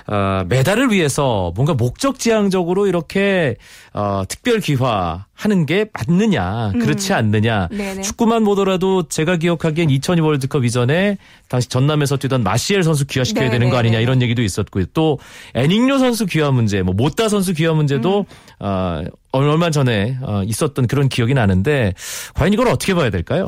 아, 0.06 0.44
메달을 0.50 0.92
위해서 0.92 1.54
뭔가 1.56 1.74
목적지향적으로 1.76 2.88
이렇게 2.88 3.56
어, 3.94 4.24
특별 4.28 4.60
귀화하는 4.60 5.66
게 5.66 5.86
맞느냐, 5.94 6.74
그렇지 6.74 7.14
않느냐. 7.14 7.70
음. 7.72 7.78
네네. 7.78 8.02
축구만 8.02 8.44
보더라도 8.44 9.08
제가 9.08 9.38
기억하기엔 9.38 9.90
2002 9.90 10.20
월드컵 10.20 10.66
이전에 10.66 11.18
당시 11.48 11.70
전남에서 11.70 12.18
뛰던 12.18 12.44
마시엘 12.44 12.84
선수 12.84 13.08
귀화시켜야 13.08 13.50
되는 13.50 13.70
거 13.70 13.78
아니냐. 13.78 14.00
이런 14.00 14.22
얘기도 14.22 14.42
있었고요. 14.42 14.86
또 14.94 15.20
애닝요 15.54 16.00
선수 16.00 16.26
귀화 16.26 16.52
문제, 16.52 16.82
뭐 16.82 16.94
모따 16.94 17.30
선수 17.30 17.54
귀화 17.54 17.74
문제도 17.74 18.26
음. 18.30 18.66
어, 18.66 19.04
얼마 19.32 19.70
전에 19.70 20.18
어, 20.22 20.44
있었던 20.46 20.88
그런 20.88 21.10
기억이 21.10 21.34
나는데 21.34 21.94
과연 22.34 22.54
이걸 22.54 22.68
어떻게 22.68 22.94
봐야 22.94 23.10
될까요? 23.10 23.46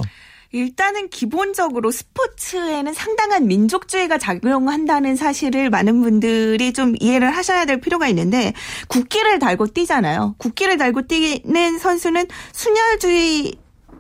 일단은 0.54 1.10
기본적으로 1.10 1.92
스포츠에는 1.92 2.94
상당한 2.94 3.48
민족주의가 3.48 4.18
작용한다는 4.18 5.16
사실을 5.16 5.70
많은 5.70 6.02
분들이 6.02 6.74
좀 6.74 6.94
이해를 7.00 7.32
하셔야 7.32 7.64
될 7.66 7.80
필요가 7.80 8.08
있는데 8.10 8.54
국기를 8.90 9.40
달고 9.40 9.68
뛰잖아요. 9.68 10.36
국기를 10.38 10.78
달고 10.78 11.04
뛰는 11.04 11.80
선수는 11.80 12.26
순혈주의 12.52 13.54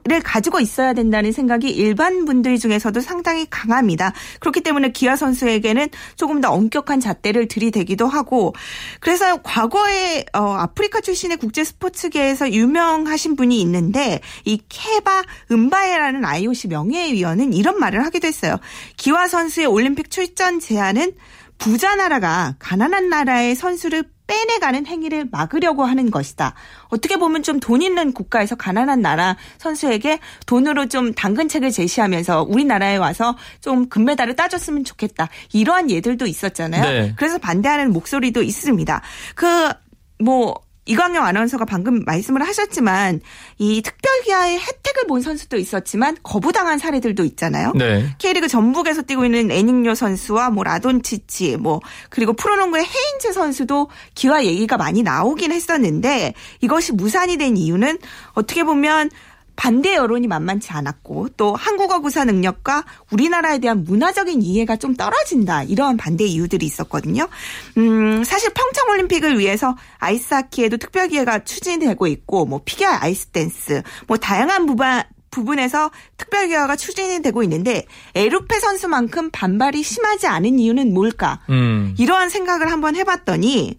를 0.04 0.20
가지고 0.20 0.60
있어야 0.60 0.94
된다는 0.94 1.32
생각이 1.32 1.70
일반 1.70 2.26
분들 2.26 2.58
중에서도 2.58 3.00
상당히 3.02 3.46
강합니다. 3.48 4.14
그렇기 4.40 4.62
때문에 4.62 4.92
기아 4.92 5.16
선수에게는 5.16 5.90
조금 6.16 6.42
더 6.42 6.52
엄격한 6.52 7.00
잣대를 7.00 7.48
들이대기도 7.48 8.08
하고 8.08 8.56
그래서 9.00 9.38
과거에 9.44 10.26
어, 10.34 10.54
아프리카 10.54 11.02
출신의 11.02 11.38
국제 11.38 11.64
스포츠계에서 11.64 12.52
유명하신 12.52 13.36
분이 13.36 13.62
있는데 13.62 14.22
이 14.44 14.60
케바 14.70 15.22
은바에라는 15.52 16.26
IOC 16.26 16.70
명예위원은 16.70 17.54
이런 17.54 17.80
말을 17.80 18.04
하기도 18.04 18.28
했어요. 18.28 18.58
기아 18.98 19.28
선수의 19.28 19.68
올림픽 19.68 20.10
출전 20.10 20.60
제한은 20.60 21.12
부자 21.60 21.96
나라가 21.96 22.56
가난한 22.58 23.10
나라의 23.10 23.54
선수를 23.56 24.06
빼내가는 24.32 24.86
행위를 24.86 25.28
막으려고 25.30 25.84
하는 25.84 26.10
것이다. 26.10 26.54
어떻게 26.88 27.18
보면 27.18 27.44
좀 27.44 27.60
돈 27.62 27.82
있는 27.82 28.14
국가에서 28.14 28.56
가난한 28.56 29.02
나라 29.02 29.36
선수에게 29.58 30.20
돈으로 30.46 30.88
좀 30.88 31.14
당근책을 31.14 31.72
제시하면서 31.72 32.44
우리나라에 32.50 32.96
와서 32.96 33.38
좀 33.60 33.90
금메달을 33.90 34.36
따줬으면 34.36 34.84
좋겠다. 34.84 35.30
이러한 35.54 35.92
예들도 35.92 36.26
있었잖아요. 36.26 36.84
네. 36.84 37.14
그래서 37.18 37.38
반대하는 37.38 37.92
목소리도 37.92 38.42
있습니다. 38.42 39.02
그, 39.36 39.70
뭐, 40.20 40.56
이광영 40.86 41.24
아나운서가 41.24 41.66
방금 41.66 42.04
말씀을 42.06 42.42
하셨지만 42.42 43.22
이 43.60 43.82
특별기아의 43.82 44.60
혜택을 44.60 45.08
본 45.08 45.22
선수도 45.22 45.58
있었지만 45.58 46.18
거부당한 46.24 46.80
사례들도 46.80 47.24
있잖아요. 47.24 47.74
네. 47.76 48.16
K리그 48.18 48.48
전북에서 48.48 49.04
뛰고 49.04 49.26
있는 49.26 49.52
애닝요 49.52 49.94
선수와 49.94 50.50
뭐 50.50 50.64
라돈치치 50.64 51.58
뭐 51.58 51.82
그리고 52.10 52.34
프로농구의 52.34 52.84
헤인즈 52.84 53.34
선수도 53.34 53.90
귀화 54.16 54.44
얘기가 54.46 54.78
많이 54.78 55.04
나오긴 55.04 55.52
했었는데 55.52 56.34
이것이 56.62 56.94
무산이 56.94 57.38
된 57.38 57.58
이유는 57.58 58.00
어떻게 58.34 58.64
보면 58.64 59.12
반대 59.62 59.94
여론이 59.94 60.26
만만치 60.26 60.72
않았고 60.72 61.30
또 61.38 61.54
한국어 61.56 62.00
구사 62.00 62.26
능력과 62.26 62.84
우리나라에 63.12 63.60
대한 63.60 63.84
문화적인 63.84 64.42
이해가 64.42 64.78
좀 64.78 64.96
떨어진다 64.96 65.62
이러한 65.62 65.98
반대 65.98 66.24
이유들이 66.24 66.66
있었거든요. 66.66 67.30
음 67.78 68.24
사실 68.24 68.50
평창 68.56 68.90
올림픽을 68.90 69.38
위해서 69.38 69.78
아이스하키에도 70.00 70.78
특별 70.78 71.10
귀화가 71.10 71.44
추진되고 71.44 72.08
있고 72.08 72.46
뭐 72.48 72.62
피겨 72.66 72.88
아이스 72.88 73.28
댄스 73.28 73.84
뭐 74.08 74.18
다양한 74.18 74.66
부분 74.66 75.04
부분에서 75.30 75.92
특별 76.18 76.48
귀화가 76.48 76.76
추진이 76.76 77.22
되고 77.22 77.44
있는데 77.44 77.86
에루페 78.16 78.60
선수만큼 78.60 79.30
반발이 79.32 79.84
심하지 79.84 80.28
않은 80.28 80.60
이유는 80.60 80.94
뭘까? 80.94 81.40
음. 81.50 81.96
이러한 81.98 82.30
생각을 82.30 82.72
한번 82.72 82.96
해봤더니 82.96 83.78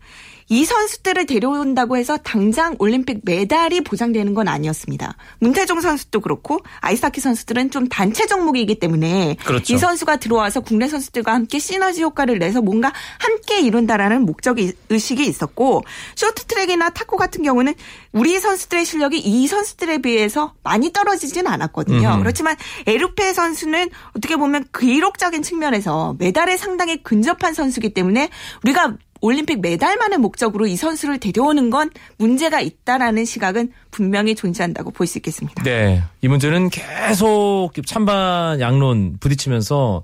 이 0.52 0.66
선수들을 0.66 1.24
데려온다고 1.24 1.96
해서 1.96 2.18
당장 2.18 2.76
올림픽 2.78 3.20
메달이 3.24 3.80
보장되는 3.80 4.34
건 4.34 4.48
아니었습니다. 4.48 5.16
문태종 5.38 5.80
선수도 5.80 6.20
그렇고 6.20 6.58
아이스하키 6.82 7.22
선수들은 7.22 7.70
좀 7.70 7.88
단체 7.88 8.26
종목이기 8.26 8.78
때문에 8.78 9.38
그렇죠. 9.46 9.72
이 9.72 9.78
선수가 9.78 10.16
들어와서 10.16 10.60
국내 10.60 10.88
선수들과 10.88 11.32
함께 11.32 11.58
시너지 11.58 12.02
효과를 12.02 12.38
내서 12.38 12.60
뭔가 12.60 12.92
함께 13.18 13.62
이룬다라는 13.62 14.26
목적 14.26 14.58
의식이 14.90 15.24
있었고 15.24 15.84
쇼트트랙이나 16.16 16.90
탁구 16.90 17.16
같은 17.16 17.42
경우는 17.42 17.72
우리 18.12 18.38
선수들의 18.38 18.84
실력이 18.84 19.20
이 19.20 19.46
선수들에 19.46 20.02
비해서 20.02 20.52
많이 20.62 20.92
떨어지진 20.92 21.46
않았거든요. 21.46 22.10
음흠. 22.10 22.18
그렇지만 22.18 22.56
에루페 22.86 23.32
선수는 23.32 23.88
어떻게 24.10 24.36
보면 24.36 24.66
기록적인 24.78 25.42
측면에서 25.42 26.14
메달에 26.18 26.58
상당히 26.58 27.02
근접한 27.02 27.54
선수기 27.54 27.94
때문에 27.94 28.28
우리가 28.64 28.98
올림픽 29.22 29.60
메달만을 29.62 30.18
목적으로 30.18 30.66
이 30.66 30.76
선수를 30.76 31.18
데려오는 31.18 31.70
건 31.70 31.90
문제가 32.18 32.60
있다라는 32.60 33.24
시각은 33.24 33.72
분명히 33.90 34.34
존재한다고 34.34 34.90
볼 34.90 35.06
수 35.06 35.18
있겠습니다. 35.18 35.62
네. 35.62 36.02
이 36.22 36.28
문제는 36.28 36.70
계속 36.70 37.70
찬반 37.86 38.60
양론 38.60 39.16
부딪히면서 39.20 40.02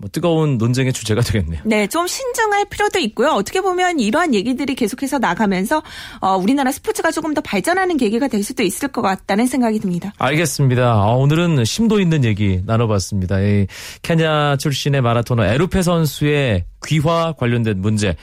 뭐 0.00 0.08
뜨거운 0.12 0.58
논쟁의 0.58 0.92
주제가 0.92 1.22
되겠네요. 1.22 1.60
네, 1.64 1.88
좀 1.88 2.06
신중할 2.06 2.66
필요도 2.66 3.00
있고요. 3.00 3.30
어떻게 3.30 3.60
보면 3.60 3.98
이러한 3.98 4.32
얘기들이 4.32 4.76
계속해서 4.76 5.18
나가면서 5.18 5.82
어, 6.20 6.36
우리나라 6.36 6.70
스포츠가 6.70 7.10
조금 7.10 7.34
더 7.34 7.40
발전하는 7.40 7.96
계기가 7.96 8.28
될 8.28 8.44
수도 8.44 8.62
있을 8.62 8.88
것 8.88 9.02
같다는 9.02 9.46
생각이 9.46 9.80
듭니다. 9.80 10.12
알겠습니다. 10.18 10.92
아, 10.92 11.12
오늘은 11.14 11.64
심도 11.64 11.98
있는 12.00 12.24
얘기 12.24 12.60
나눠봤습니다. 12.64 13.40
이 13.40 13.66
케냐 14.02 14.56
출신의 14.58 15.00
마라토너 15.02 15.44
에루페 15.44 15.82
선수의 15.82 16.64
귀화 16.86 17.32
관련된 17.36 17.80
문제. 17.80 18.14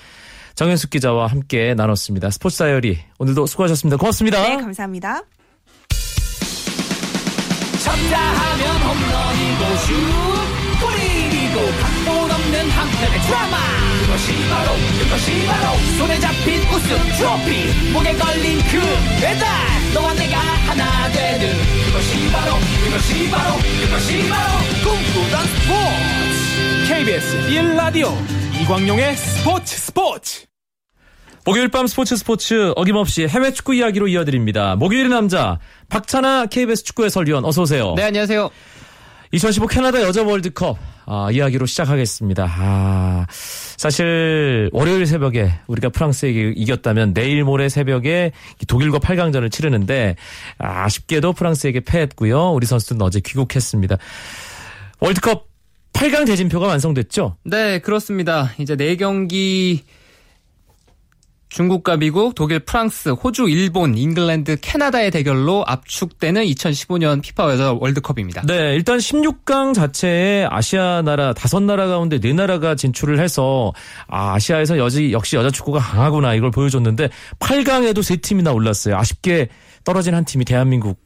정현숙 0.56 0.90
기자와 0.90 1.28
함께 1.28 1.74
나눴습니다. 1.76 2.30
스포츠 2.32 2.58
다이어리 2.58 2.98
오늘도 3.20 3.46
수고하셨습니다. 3.46 3.98
고맙습니다. 3.98 4.42
네, 4.42 4.56
감사합니다. 4.56 5.22
쳤다 7.84 8.18
하면 8.18 8.76
홈런이고 8.82 9.78
슛 9.78 9.94
골이고 10.82 11.60
각본 11.82 12.32
없는 12.32 12.70
한편의 12.70 13.22
드라마 13.22 13.58
그것이 14.02 14.50
바로 14.50 14.72
그것이 15.04 15.46
바로 15.46 15.78
손에 15.98 16.20
잡힌 16.20 16.62
우승 16.70 16.98
트로피 17.18 17.92
목에 17.92 18.14
걸린 18.16 18.60
그 18.72 18.80
배달 19.22 19.48
너와 19.94 20.14
내가 20.14 20.38
하나 20.40 21.12
되는 21.12 21.54
그것이 21.86 22.32
바로 22.32 22.56
그것이 22.86 23.30
바로 23.30 23.56
그것이 23.84 24.30
바로 24.30 24.58
꿈꾸던 24.84 25.46
스포츠 25.48 26.88
KBS 26.88 27.38
1라디오 27.50 28.45
이광용의 28.62 29.16
스포츠 29.18 29.78
스포츠 29.78 30.46
목요일 31.46 31.68
밤 31.68 31.88
스포츠 31.88 32.16
스포츠 32.16 32.72
어김없이 32.76 33.28
해외 33.28 33.52
축구 33.52 33.76
이야기로 33.76 34.08
이어드립니다. 34.08 34.76
목요일의 34.78 35.10
남자 35.10 35.60
박찬아 35.90 36.48
KBS 36.48 36.84
축구 36.86 37.04
해설위원 37.04 37.44
어서 37.46 37.64
오세요. 37.64 37.94
네, 37.96 38.04
안녕하세요. 38.04 38.50
2015 39.32 39.68
캐나다 39.68 40.02
여자 40.02 40.24
월드컵 40.24 40.78
아, 41.06 41.30
이야기로 41.32 41.66
시작하겠습니다. 41.66 42.48
아, 42.50 43.26
사실 43.30 44.70
월요일 44.72 45.06
새벽에 45.06 45.52
우리가 45.68 45.90
프랑스에게 45.90 46.54
이겼다면 46.56 47.14
내일 47.14 47.44
모레 47.44 47.70
새벽에 47.70 48.32
독일과 48.68 49.00
8강전을 49.00 49.52
치르는데 49.52 50.16
아, 50.58 50.86
아쉽게도 50.86 51.34
프랑스에게 51.34 51.82
패했고요. 51.82 52.52
우리 52.54 52.66
선수들은 52.66 53.02
어제 53.02 53.20
귀국했습니다. 53.20 53.98
월드컵 55.02 55.55
8강 55.96 56.28
대진표가 56.28 56.68
완성됐죠? 56.68 57.38
네, 57.44 57.80
그렇습니다. 57.80 58.52
이제 58.60 58.76
4경기 58.76 59.80
중국과 61.48 61.96
미국, 61.96 62.36
독일, 62.36 62.60
프랑스, 62.60 63.10
호주, 63.10 63.48
일본, 63.48 63.98
잉글랜드, 63.98 64.58
캐나다의 64.60 65.10
대결로 65.10 65.64
압축되는 65.66 66.44
2015년 66.44 67.22
피파 67.22 67.50
여자 67.50 67.72
월드컵입니다. 67.72 68.42
네, 68.46 68.76
일단 68.76 68.98
16강 68.98 69.74
자체에 69.74 70.48
아시아 70.50 71.02
나라 71.02 71.32
다섯 71.32 71.62
나라 71.62 71.88
가운데 71.88 72.20
네 72.20 72.34
나라가 72.34 72.76
진출을 72.76 73.22
해서 73.22 73.72
아, 74.08 74.34
아시아에서 74.34 74.78
여지 74.78 75.14
역시 75.14 75.38
여자 75.38 75.50
축구가 75.50 75.80
강하구나 75.80 76.34
이걸 76.34 76.52
보여줬는데 76.52 77.08
8강에도 77.40 78.04
세 78.04 78.18
팀이나 78.18 78.52
올랐어요. 78.52 78.98
아쉽게 78.98 79.48
떨어진 79.86 80.14
한 80.14 80.26
팀이 80.26 80.44
대한민국. 80.44 81.02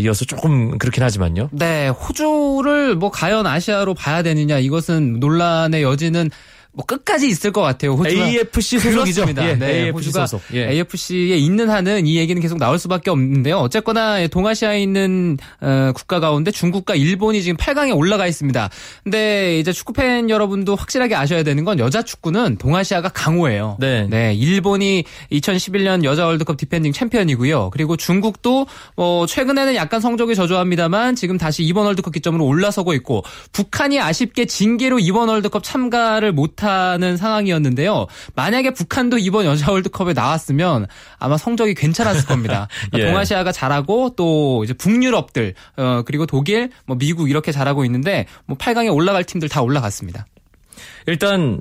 이어서 0.00 0.24
조금 0.24 0.76
그렇긴 0.78 1.02
하지만요. 1.02 1.50
네, 1.52 1.88
호주를 1.88 2.96
뭐 2.96 3.10
과연 3.10 3.46
아시아로 3.46 3.94
봐야 3.94 4.22
되느냐 4.22 4.58
이것은 4.58 5.20
논란의 5.20 5.82
여지는 5.82 6.30
뭐 6.72 6.84
끝까지 6.86 7.26
있을 7.26 7.50
것 7.50 7.60
같아요. 7.62 7.94
호주가 7.94 8.28
AFC 8.28 8.78
소속이죠. 8.78 9.24
예, 9.40 9.54
네, 9.54 9.66
AFC 9.66 9.90
호주가 9.90 10.26
소속. 10.26 10.54
예. 10.54 10.68
AFC에 10.70 11.36
있는 11.36 11.70
한은 11.70 12.06
이 12.06 12.16
얘기는 12.16 12.40
계속 12.40 12.58
나올 12.58 12.78
수밖에 12.78 13.10
없는데요. 13.10 13.56
어쨌거나 13.56 14.24
동아시아에 14.28 14.80
있는 14.80 15.38
어, 15.60 15.92
국가 15.94 16.20
가운데 16.20 16.52
중국과 16.52 16.94
일본이 16.94 17.42
지금 17.42 17.56
8강에 17.56 17.96
올라가 17.96 18.28
있습니다. 18.28 18.70
근데 19.02 19.58
이제 19.58 19.72
축구 19.72 19.92
팬 19.92 20.30
여러분도 20.30 20.76
확실하게 20.76 21.16
아셔야 21.16 21.42
되는 21.42 21.64
건 21.64 21.80
여자 21.80 22.02
축구는 22.02 22.58
동아시아가 22.58 23.08
강호예요. 23.08 23.78
네. 24.08 24.34
일본이 24.34 25.04
2011년 25.32 26.04
여자 26.04 26.26
월드컵 26.26 26.58
디펜딩 26.58 26.92
챔피언이고요. 26.92 27.70
그리고 27.72 27.96
중국도 27.96 28.66
뭐 28.94 29.26
최근에는 29.26 29.74
약간 29.74 30.00
성적이 30.00 30.36
저조합니다만 30.36 31.16
지금 31.16 31.38
다시 31.38 31.64
이번 31.64 31.86
월드컵 31.86 32.12
기점으로 32.12 32.44
올라서고 32.44 32.92
있고 32.94 33.24
북한이 33.50 33.98
아쉽게 33.98 34.44
징계로 34.44 35.00
이번 35.00 35.28
월드컵 35.28 35.64
참가를 35.64 36.30
못한 36.30 36.57
못하는 36.58 37.16
상황이었는데요. 37.16 38.06
만약에 38.34 38.72
북한도 38.72 39.18
이번 39.18 39.46
여자 39.46 39.70
월드컵에 39.70 40.12
나왔으면 40.12 40.86
아마 41.18 41.36
성적이 41.36 41.74
괜찮았을 41.74 42.26
겁니다. 42.26 42.68
예. 42.98 43.06
동아시아가 43.06 43.52
잘하고 43.52 44.14
또 44.16 44.62
이제 44.64 44.74
북유럽들 44.74 45.54
어, 45.76 46.02
그리고 46.04 46.26
독일, 46.26 46.70
뭐 46.86 46.96
미국 46.98 47.30
이렇게 47.30 47.52
잘하고 47.52 47.84
있는데 47.84 48.26
뭐 48.46 48.56
8강에 48.58 48.94
올라갈 48.94 49.24
팀들 49.24 49.48
다 49.48 49.62
올라갔습니다. 49.62 50.26
일단 51.06 51.60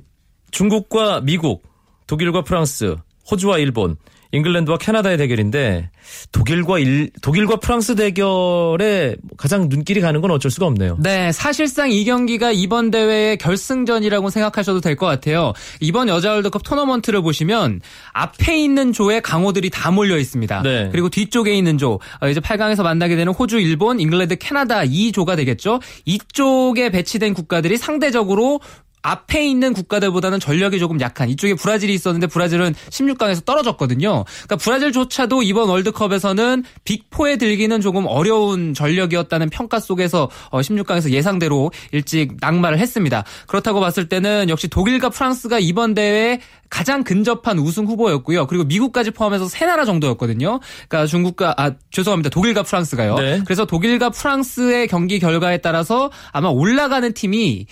중국과 0.51 1.21
미국, 1.21 1.63
독일과 2.07 2.41
프랑스, 2.43 2.95
호주와 3.29 3.59
일본, 3.59 3.97
잉글랜드와 4.31 4.77
캐나다의 4.77 5.17
대결인데 5.17 5.89
독일과 6.31 6.79
일, 6.79 7.09
독일과 7.21 7.57
프랑스 7.57 7.95
대결에 7.95 9.15
가장 9.37 9.69
눈길이 9.69 10.01
가는 10.01 10.19
건 10.21 10.31
어쩔 10.31 10.51
수가 10.51 10.65
없네요. 10.67 10.97
네, 10.99 11.31
사실상 11.31 11.91
이 11.91 12.03
경기가 12.05 12.51
이번 12.51 12.91
대회의 12.91 13.37
결승전이라고 13.37 14.29
생각하셔도 14.29 14.81
될 14.81 14.97
것 14.97 15.05
같아요. 15.05 15.53
이번 15.79 16.07
여자 16.09 16.31
월드컵 16.31 16.63
토너먼트를 16.63 17.21
보시면 17.21 17.81
앞에 18.13 18.57
있는 18.57 18.91
조에 18.93 19.19
강호들이 19.19 19.69
다 19.69 19.91
몰려 19.91 20.17
있습니다. 20.17 20.63
네. 20.63 20.89
그리고 20.91 21.09
뒤쪽에 21.09 21.53
있는 21.53 21.77
조, 21.77 21.99
어, 22.19 22.27
이제 22.27 22.39
8강에서 22.39 22.81
만나게 22.83 23.15
되는 23.15 23.31
호주, 23.31 23.59
일본, 23.59 23.99
잉글랜드, 23.99 24.37
캐나다 24.37 24.83
이 24.83 25.11
조가 25.11 25.35
되겠죠. 25.35 25.79
이쪽에 26.05 26.89
배치된 26.89 27.33
국가들이 27.35 27.77
상대적으로 27.77 28.59
앞에 29.07 29.47
있는 29.47 29.73
국가들보다는 29.73 30.41
전력이 30.41 30.79
조금 30.79 30.99
약한 30.99 31.29
이쪽에 31.29 31.53
브라질이 31.53 31.93
있었는데 31.93 32.27
브라질은 32.27 32.73
16강에서 32.89 33.45
떨어졌거든요. 33.45 34.25
그러니까 34.25 34.55
브라질조차도 34.57 35.43
이번 35.43 35.69
월드컵에서는 35.69 36.63
빅4에 36.83 37.39
들기는 37.39 37.79
조금 37.79 38.05
어려운 38.05 38.73
전력이었다는 38.73 39.49
평가 39.49 39.79
속에서 39.79 40.29
16강에서 40.51 41.11
예상대로 41.11 41.71
일찍 41.93 42.35
낙마를 42.41 42.79
했습니다. 42.79 43.23
그렇다고 43.47 43.79
봤을 43.79 44.09
때는 44.09 44.49
역시 44.49 44.67
독일과 44.67 45.09
프랑스가 45.09 45.59
이번 45.59 45.93
대회 45.93 46.41
가장 46.69 47.05
근접한 47.05 47.59
우승 47.59 47.85
후보였고요. 47.85 48.45
그리고 48.47 48.65
미국까지 48.65 49.11
포함해서 49.11 49.47
세 49.47 49.65
나라 49.65 49.85
정도였거든요. 49.85 50.59
그러니까 50.89 51.07
중국과 51.07 51.53
아 51.55 51.71
죄송합니다. 51.91 52.29
독일과 52.29 52.63
프랑스가요. 52.63 53.15
네. 53.15 53.41
그래서 53.45 53.63
독일과 53.63 54.09
프랑스의 54.09 54.89
경기 54.89 55.19
결과에 55.19 55.59
따라서 55.59 56.11
아마 56.33 56.49
올라가는 56.49 57.13
팀이 57.13 57.67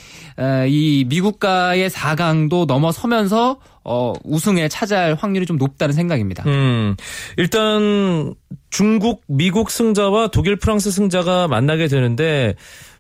이 0.69 1.05
미국 1.09 1.24
과의 1.33 1.89
4강도 1.89 2.65
넘어서면서 2.65 3.57
어, 3.83 4.13
우승에 4.23 4.67
차지할 4.67 5.15
확률이 5.15 5.45
좀 5.45 5.57
높다는 5.57 5.93
생각입니다. 5.93 6.43
음, 6.47 6.95
일단 7.37 8.33
중국, 8.69 9.23
미국 9.27 9.69
승자와 9.69 10.29
독일, 10.29 10.55
프랑스 10.55 10.89
승자가 10.91 11.47
만나게 11.47 11.87
되는데 11.87 12.55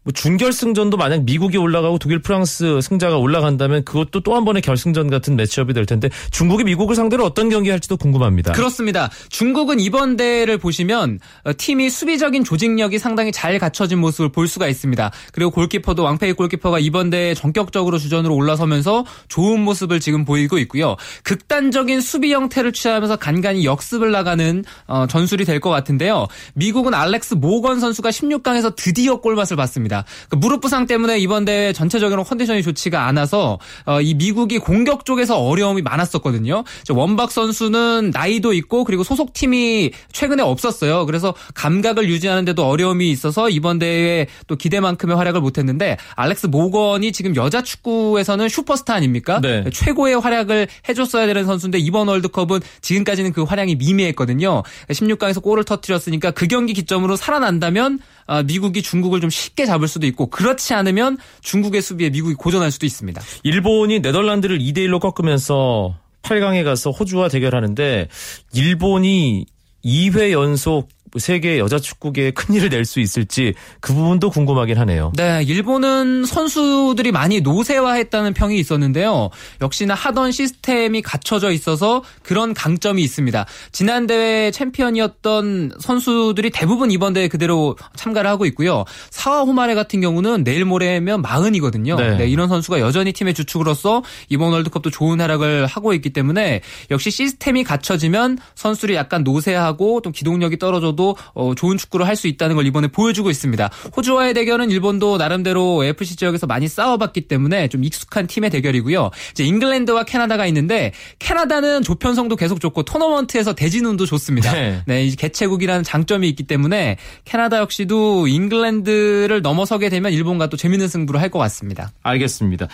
뭐 0.05 0.13
준결승전도 0.13 0.97
만약 0.97 1.23
미국이 1.23 1.57
올라가고 1.57 1.97
독일, 1.97 2.19
프랑스 2.19 2.79
승자가 2.81 3.17
올라간다면 3.17 3.83
그것도 3.83 4.19
또 4.21 4.35
한 4.35 4.43
번의 4.45 4.61
결승전 4.61 5.09
같은 5.09 5.35
매치업이 5.35 5.73
될 5.73 5.85
텐데 5.85 6.09
중국이 6.29 6.63
미국을 6.65 6.95
상대로 6.95 7.25
어떤 7.25 7.49
경기 7.49 7.69
할지도 7.71 7.97
궁금합니다. 7.97 8.51
그렇습니다. 8.53 9.09
중국은 9.29 9.79
이번 9.79 10.15
대회를 10.17 10.57
보시면 10.57 11.19
어, 11.43 11.51
팀이 11.57 11.89
수비적인 11.89 12.43
조직력이 12.43 12.99
상당히 12.99 13.31
잘 13.31 13.57
갖춰진 13.57 13.97
모습을 13.99 14.29
볼 14.31 14.47
수가 14.47 14.67
있습니다. 14.67 15.11
그리고 15.31 15.51
골키퍼도 15.51 16.03
왕페이 16.03 16.33
골키퍼가 16.33 16.79
이번 16.79 17.09
대회에 17.09 17.33
전격적으로 17.33 17.97
주전으로 17.97 18.35
올라서면서 18.35 19.05
좋은 19.29 19.61
모습을 19.61 19.99
지금 20.01 20.23
보이고 20.25 20.57
있고요. 20.59 20.95
극단적인 21.23 22.01
수비 22.01 22.33
형태를 22.33 22.71
취하면서 22.73 23.15
간간히 23.15 23.65
역습을 23.65 24.11
나가는 24.11 24.63
어, 24.87 25.07
전술이 25.07 25.45
될 25.45 25.55
것 25.61 25.69
같은데요. 25.69 26.27
미국은 26.53 26.93
알렉스 26.93 27.35
모건 27.35 27.79
선수가 27.79 28.09
16강에서 28.09 28.75
드디어 28.75 29.21
골맛을 29.21 29.55
봤습니다. 29.55 29.94
그 30.29 30.35
무릎 30.35 30.61
부상 30.61 30.87
때문에 30.87 31.19
이번 31.19 31.45
대회 31.45 31.73
전체적으로 31.73 32.23
컨디션이 32.23 32.63
좋지가 32.63 33.07
않아서 33.07 33.59
어, 33.85 34.01
이 34.01 34.13
미국이 34.13 34.57
공격 34.57 35.05
쪽에서 35.05 35.39
어려움이 35.39 35.81
많았었거든요. 35.81 36.63
원박 36.89 37.31
선수는 37.31 38.11
나이도 38.13 38.53
있고 38.53 38.83
그리고 38.83 39.03
소속 39.03 39.33
팀이 39.33 39.91
최근에 40.11 40.43
없었어요. 40.43 41.05
그래서 41.05 41.33
감각을 41.53 42.09
유지하는데도 42.09 42.65
어려움이 42.67 43.09
있어서 43.11 43.49
이번 43.49 43.79
대회에 43.79 44.27
또 44.47 44.55
기대만큼의 44.55 45.15
활약을 45.15 45.41
못했는데 45.41 45.97
알렉스 46.15 46.47
모건이 46.47 47.11
지금 47.11 47.35
여자 47.35 47.61
축구에서는 47.61 48.49
슈퍼스타 48.49 48.93
아닙니까? 48.93 49.39
네. 49.41 49.63
최고의 49.71 50.19
활약을 50.19 50.67
해줬어야 50.89 51.27
되는 51.27 51.45
선수인데 51.45 51.79
이번 51.79 52.07
월드컵은 52.07 52.61
지금까지는 52.81 53.33
그 53.33 53.43
활약이 53.43 53.75
미미했거든요. 53.75 54.63
16강에서 54.89 55.41
골을 55.41 55.63
터뜨렸으니까 55.63 56.31
그 56.31 56.47
경기 56.47 56.73
기점으로 56.73 57.15
살아난다면 57.15 57.85
아, 57.95 58.14
미국이 58.45 58.81
중국을 58.81 59.21
좀 59.21 59.29
쉽게 59.29 59.65
잡을 59.65 59.87
수도 59.87 60.07
있고 60.07 60.27
그렇지 60.27 60.73
않으면 60.73 61.17
중국의 61.41 61.81
수비에 61.81 62.09
미국이 62.09 62.33
고전할 62.35 62.71
수도 62.71 62.85
있습니다. 62.85 63.21
일본이 63.43 63.99
네덜란드를 63.99 64.59
2대 64.59 64.79
1로 64.87 64.99
꺾으면서 64.99 65.95
8강에 66.23 66.63
가서 66.63 66.89
호주와 66.91 67.29
대결하는데 67.29 68.07
일본이 68.53 69.45
2회 69.83 70.31
연속 70.31 70.89
세계 71.19 71.59
여자 71.59 71.79
축구계에 71.79 72.31
큰 72.31 72.55
일을 72.55 72.69
낼 72.69 72.85
수 72.85 72.99
있을지 72.99 73.53
그 73.79 73.93
부분도 73.93 74.29
궁금하긴 74.29 74.77
하네요. 74.79 75.11
네, 75.15 75.43
일본은 75.43 76.25
선수들이 76.25 77.11
많이 77.11 77.41
노쇠화했다는 77.41 78.33
평이 78.33 78.59
있었는데요. 78.59 79.29
역시나 79.61 79.93
하던 79.93 80.31
시스템이 80.31 81.01
갖춰져 81.01 81.51
있어서 81.51 82.03
그런 82.21 82.53
강점이 82.53 83.01
있습니다. 83.03 83.45
지난 83.71 84.07
대회 84.07 84.51
챔피언이었던 84.51 85.73
선수들이 85.79 86.49
대부분 86.51 86.91
이번 86.91 87.13
대회 87.13 87.27
그대로 87.27 87.75
참가를 87.95 88.29
하고 88.29 88.45
있고요. 88.47 88.85
사와 89.09 89.41
호마레 89.43 89.75
같은 89.75 90.01
경우는 90.01 90.43
내일 90.43 90.65
모레면 90.65 91.21
마흔이거든요. 91.21 91.95
네. 91.95 92.17
네, 92.17 92.27
이런 92.27 92.47
선수가 92.49 92.79
여전히 92.79 93.13
팀의 93.13 93.33
주축으로서 93.33 94.03
이번 94.29 94.51
월드컵도 94.51 94.89
좋은 94.89 95.21
활약을 95.21 95.65
하고 95.65 95.93
있기 95.93 96.11
때문에 96.11 96.61
역시 96.91 97.11
시스템이 97.11 97.63
갖춰지면 97.63 98.37
선수들이 98.55 98.95
약간 98.95 99.23
노쇠하고 99.23 100.01
또 100.01 100.11
기동력이 100.11 100.57
떨어져도 100.57 101.04
어, 101.33 101.53
좋은 101.55 101.77
축구를 101.77 102.07
할 102.07 102.15
수 102.15 102.27
있다는 102.27 102.55
걸 102.55 102.65
이번에 102.65 102.87
보여주고 102.87 103.29
있습니다. 103.29 103.69
호주와의 103.97 104.33
대결은 104.33 104.71
일본도 104.71 105.17
나름대로 105.17 105.83
FC 105.83 106.15
지역에서 106.15 106.47
많이 106.47 106.69
싸워봤기 106.69 107.27
때문에 107.27 107.67
좀 107.67 107.83
익숙한 107.83 108.25
팀의 108.27 108.51
대결이고요. 108.51 109.11
이제 109.31 109.43
잉글랜드와 109.43 110.05
캐나다가 110.05 110.45
있는데 110.47 110.93
캐나다는 111.19 111.81
조편성도 111.83 112.37
계속 112.37 112.61
좋고 112.61 112.83
토너먼트에서 112.83 113.53
대진운도 113.53 114.05
좋습니다. 114.05 114.53
네. 114.53 114.81
네, 114.87 115.03
이 115.03 115.13
개최국이라는 115.17 115.83
장점이 115.83 116.29
있기 116.29 116.43
때문에 116.43 116.95
캐나다 117.25 117.57
역시도 117.57 118.27
잉글랜드를 118.29 119.41
넘어서게 119.41 119.89
되면 119.89 120.13
일본과 120.13 120.47
또 120.47 120.55
재밌는 120.55 120.87
승부를 120.87 121.19
할 121.19 121.25
것 121.29 121.39
같습니다. 121.39 121.91
알겠습니다. 122.01 122.67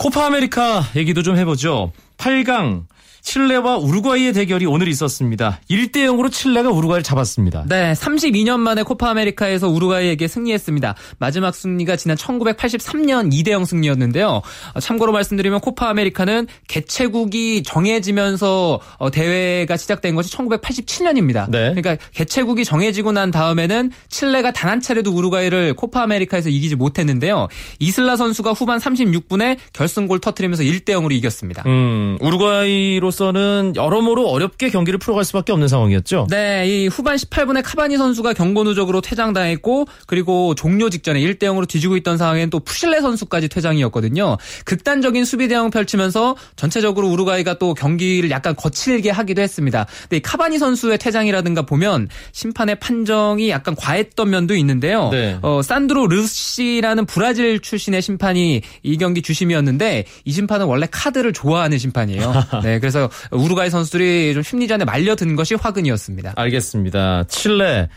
코파 0.00 0.28
아메리카 0.28 0.82
얘기도 0.96 1.22
좀 1.22 1.36
해보죠. 1.36 1.92
8강 2.16 2.84
칠레와 3.22 3.76
우루과이의 3.76 4.32
대결이 4.32 4.66
오늘 4.66 4.88
있었습니다. 4.88 5.60
1대 5.70 5.96
0으로 6.06 6.32
칠레가 6.32 6.70
우루과이를 6.70 7.02
잡았습니다. 7.02 7.64
네, 7.68 7.92
32년 7.92 8.60
만에 8.60 8.82
코파 8.82 9.10
아메리카에서 9.10 9.68
우루과이에게 9.68 10.26
승리했습니다. 10.26 10.94
마지막 11.18 11.54
승리가 11.54 11.96
지난 11.96 12.16
1983년 12.16 13.32
2대 13.32 13.50
0 13.50 13.64
승리였는데요. 13.64 14.40
어, 14.74 14.80
참고로 14.80 15.12
말씀드리면 15.12 15.60
코파 15.60 15.90
아메리카는 15.90 16.46
개최국이 16.68 17.62
정해지면서 17.62 18.80
어, 18.98 19.10
대회가 19.10 19.76
시작된 19.76 20.14
것이 20.14 20.34
1987년입니다. 20.34 21.50
네. 21.50 21.74
그러니까 21.74 21.96
개최국이 22.14 22.64
정해지고 22.64 23.12
난 23.12 23.30
다음에는 23.30 23.90
칠레가 24.08 24.52
단 24.52 24.70
한 24.70 24.80
차례도 24.80 25.10
우루과이를 25.12 25.74
코파 25.74 26.02
아메리카에서 26.02 26.48
이기지 26.48 26.76
못했는데요. 26.76 27.48
이슬라 27.80 28.14
선수가 28.14 28.52
후반 28.52 28.78
36분에 28.78 29.58
결 29.72 29.88
승골 29.90 30.20
터트리면서 30.20 30.62
1대 30.62 30.90
0으로 30.90 31.12
이겼습니다. 31.12 31.62
음, 31.66 32.16
우루과이로서는 32.20 33.74
여러모로 33.76 34.28
어렵게 34.28 34.70
경기를 34.70 34.98
풀어갈 34.98 35.24
수밖에 35.24 35.52
없는 35.52 35.68
상황이었죠. 35.68 36.26
네, 36.30 36.66
이 36.66 36.86
후반 36.86 37.16
18분에 37.16 37.62
카바니 37.64 37.96
선수가 37.96 38.32
경고 38.32 38.64
누적으로 38.64 39.00
퇴장당했고 39.00 39.86
그리고 40.06 40.54
종료 40.54 40.88
직전에 40.88 41.20
1대 41.20 41.40
0으로 41.40 41.68
뒤지고 41.68 41.96
있던 41.98 42.16
상황엔 42.16 42.50
또 42.50 42.60
푸실레 42.60 43.00
선수까지 43.00 43.48
퇴장이었거든요. 43.48 44.36
극단적인 44.64 45.24
수비 45.24 45.48
대응 45.48 45.70
펼치면서 45.70 46.36
전체적으로 46.56 47.08
우루과이가 47.08 47.58
또 47.58 47.74
경기를 47.74 48.30
약간 48.30 48.54
거칠게 48.56 49.10
하기도 49.10 49.42
했습니다. 49.42 49.86
근데 50.02 50.16
이 50.18 50.20
카바니 50.20 50.58
선수의 50.58 50.98
퇴장이라든가 50.98 51.62
보면 51.62 52.08
심판의 52.32 52.76
판정이 52.80 53.50
약간 53.50 53.74
과했던 53.74 54.30
면도 54.30 54.54
있는데요. 54.54 55.10
네. 55.10 55.38
어, 55.42 55.60
산드로 55.62 56.06
르시라는 56.06 57.06
브라질 57.06 57.60
출신의 57.60 58.02
심판이 58.02 58.62
이 58.82 58.96
경기 58.96 59.22
주심이었는데 59.22 59.79
이 60.24 60.32
심판은 60.32 60.66
원래 60.66 60.86
카드를 60.90 61.32
좋아하는 61.32 61.78
심판이에요. 61.78 62.32
네, 62.62 62.78
그래서 62.78 63.08
우루과이 63.30 63.70
선수들이 63.70 64.34
좀 64.34 64.42
심리전에 64.42 64.84
말려든 64.84 65.36
것이 65.36 65.54
화근이었습니다. 65.54 66.34
알겠습니다. 66.36 67.24
칠레 67.28 67.88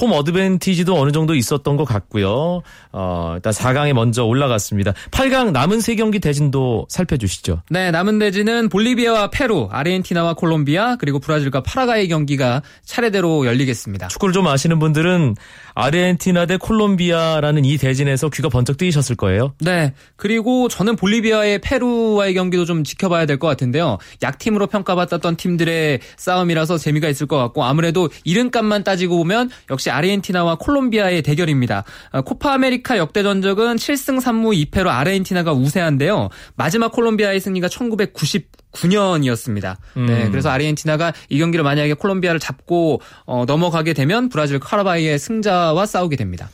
홈 0.00 0.12
어드밴티지도 0.12 0.98
어느 0.98 1.12
정도 1.12 1.34
있었던 1.34 1.76
것 1.76 1.84
같고요. 1.84 2.62
어, 2.92 3.32
일단 3.36 3.52
4강에 3.52 3.92
먼저 3.92 4.24
올라갔습니다. 4.24 4.92
8강 5.10 5.52
남은 5.52 5.80
세 5.80 5.94
경기 5.94 6.20
대진도 6.20 6.86
살펴주시죠. 6.88 7.62
네, 7.70 7.90
남은 7.90 8.18
대지는 8.18 8.68
볼리비아와 8.68 9.30
페루, 9.30 9.68
아르헨티나와 9.70 10.34
콜롬비아, 10.34 10.96
그리고 10.96 11.18
브라질과 11.18 11.62
파라과이 11.62 12.08
경기가 12.08 12.62
차례대로 12.84 13.46
열리겠습니다. 13.46 14.08
축구를 14.08 14.32
좀 14.32 14.46
아시는 14.46 14.78
분들은 14.78 15.34
아르헨티나 15.74 16.46
대 16.46 16.56
콜롬비아라는 16.56 17.64
이 17.64 17.76
대진에서 17.76 18.28
귀가 18.30 18.48
번쩍 18.48 18.76
뜨이셨을 18.76 19.16
거예요. 19.16 19.54
네, 19.60 19.94
그리고 20.16 20.68
저는 20.68 20.96
볼리비아 20.96 21.31
의 21.32 21.58
페루와의 21.60 22.34
경기도 22.34 22.64
좀 22.64 22.84
지켜봐야 22.84 23.26
될 23.26 23.38
것 23.38 23.48
같은데요. 23.48 23.98
약팀으로 24.22 24.66
평가받았던 24.68 25.36
팀들의 25.36 26.00
싸움이라서 26.16 26.78
재미가 26.78 27.08
있을 27.08 27.26
것 27.26 27.38
같고 27.38 27.64
아무래도 27.64 28.08
이름값만 28.24 28.84
따지고 28.84 29.16
보면 29.16 29.50
역시 29.70 29.90
아르헨티나와 29.90 30.56
콜롬비아의 30.56 31.22
대결입니다. 31.22 31.84
어, 32.12 32.22
코파 32.22 32.52
아메리카 32.52 32.98
역대 32.98 33.22
전적은 33.22 33.76
7승 33.76 34.20
3무 34.20 34.70
2패로 34.70 34.88
아르헨티나가 34.88 35.52
우세한데요. 35.52 36.28
마지막 36.56 36.92
콜롬비아의 36.92 37.40
승리가 37.40 37.68
1999년이었습니다. 37.68 39.76
네, 40.06 40.30
그래서 40.30 40.50
아르헨티나가 40.50 41.12
이 41.28 41.38
경기를 41.38 41.64
만약에 41.64 41.94
콜롬비아를 41.94 42.40
잡고 42.40 43.00
어, 43.24 43.44
넘어가게 43.46 43.92
되면 43.92 44.28
브라질 44.28 44.58
파라과이의 44.60 45.18
승자와 45.18 45.86
싸우게 45.86 46.16
됩니다. 46.16 46.48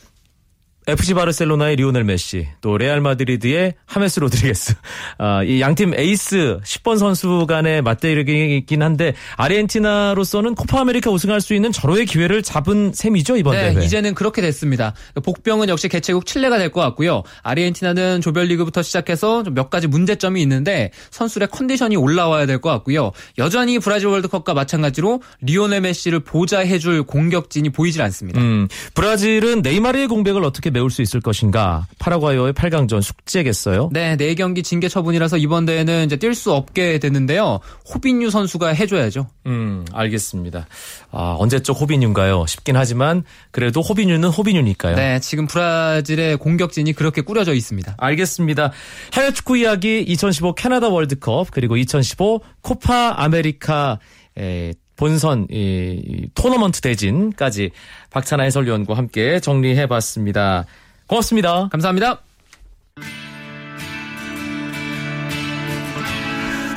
FC 0.89 1.13
바르셀로나의 1.13 1.75
리오넬 1.75 2.03
메시, 2.03 2.47
또 2.61 2.77
레알 2.77 2.99
마드리드의 3.01 3.75
하메스 3.85 4.19
로드리게스. 4.21 4.73
아, 5.19 5.43
이 5.43 5.61
양팀 5.61 5.93
에이스 5.93 6.59
10번 6.63 6.97
선수 6.97 7.45
간의 7.47 7.81
맞대결이긴 7.81 8.81
한데 8.81 9.13
아르헨티나로서는 9.37 10.55
코파 10.55 10.81
아메리카 10.81 11.11
우승할 11.11 11.41
수 11.41 11.53
있는 11.53 11.71
절호의 11.71 12.05
기회를 12.05 12.41
잡은 12.43 12.91
셈이죠, 12.93 13.37
이번 13.37 13.55
네, 13.55 13.73
대회. 13.73 13.85
이제는 13.85 14.15
그렇게 14.15 14.41
됐습니다. 14.41 14.93
복병은 15.23 15.69
역시 15.69 15.87
개최국 15.89 16.25
칠레가 16.25 16.57
될 16.57 16.69
것 16.71 16.81
같고요. 16.81 17.23
아르헨티나는 17.43 18.21
조별리그부터 18.21 18.81
시작해서 18.83 19.43
좀몇 19.43 19.69
가지 19.69 19.87
문제점이 19.87 20.39
있는데 20.43 20.91
선수들의 21.11 21.47
컨디션이 21.51 21.95
올라와야 21.97 22.45
될 22.45 22.61
것 22.61 22.69
같고요. 22.69 23.11
여전히 23.37 23.79
브라질 23.79 24.07
월드컵과 24.09 24.53
마찬가지로 24.53 25.21
리오넬 25.41 25.81
메시를 25.81 26.19
보좌해줄 26.21 27.03
공격진이 27.03 27.69
보이질 27.69 28.01
않습니다. 28.03 28.39
음, 28.39 28.67
브라질은 28.93 29.61
네이마르의 29.61 30.07
공백을 30.07 30.43
어떻게 30.43 30.69
메울 30.79 30.89
수 30.89 31.01
있을 31.01 31.19
것인가? 31.19 31.85
파라과이와의 31.99 32.53
8강전 32.53 33.01
숙제겠어요. 33.01 33.89
네, 33.91 34.15
네 34.15 34.33
경기 34.33 34.63
징계 34.63 34.87
처분이라서 34.87 35.37
이번 35.37 35.65
대회는 35.65 36.05
이제 36.05 36.15
뛸 36.15 36.33
수 36.33 36.53
없게 36.53 36.99
됐는데요. 36.99 37.59
호빈유 37.93 38.29
선수가 38.29 38.69
해줘야죠. 38.69 39.27
음, 39.45 39.85
알겠습니다. 39.91 40.67
아, 41.11 41.35
언제적 41.37 41.79
호비뉴인가요? 41.81 42.45
싶긴 42.45 42.77
하지만 42.77 43.23
그래도 43.51 43.81
호비뉴는 43.81 44.29
호비뉴니까요. 44.29 44.95
네, 44.95 45.19
지금 45.19 45.47
브라질의 45.47 46.37
공격진이 46.37 46.93
그렇게 46.93 47.21
꾸려져 47.21 47.53
있습니다. 47.53 47.95
알겠습니다. 47.97 48.71
해외 49.13 49.33
축구 49.33 49.57
이야기 49.57 49.99
2015 49.99 50.55
캐나다 50.55 50.87
월드컵 50.87 51.47
그리고 51.51 51.75
2015 51.75 52.39
코파 52.61 53.15
아메리카 53.17 53.99
에, 54.37 54.73
본선 54.99 55.47
이, 55.49 56.01
이 56.05 56.27
토너먼트 56.35 56.81
대진까지 56.81 57.71
박찬하 58.09 58.43
해설위원과 58.43 58.95
함께 58.95 59.39
정리해봤습니다. 59.39 60.65
고맙습니다. 61.07 61.69
감사합니다. 61.69 62.19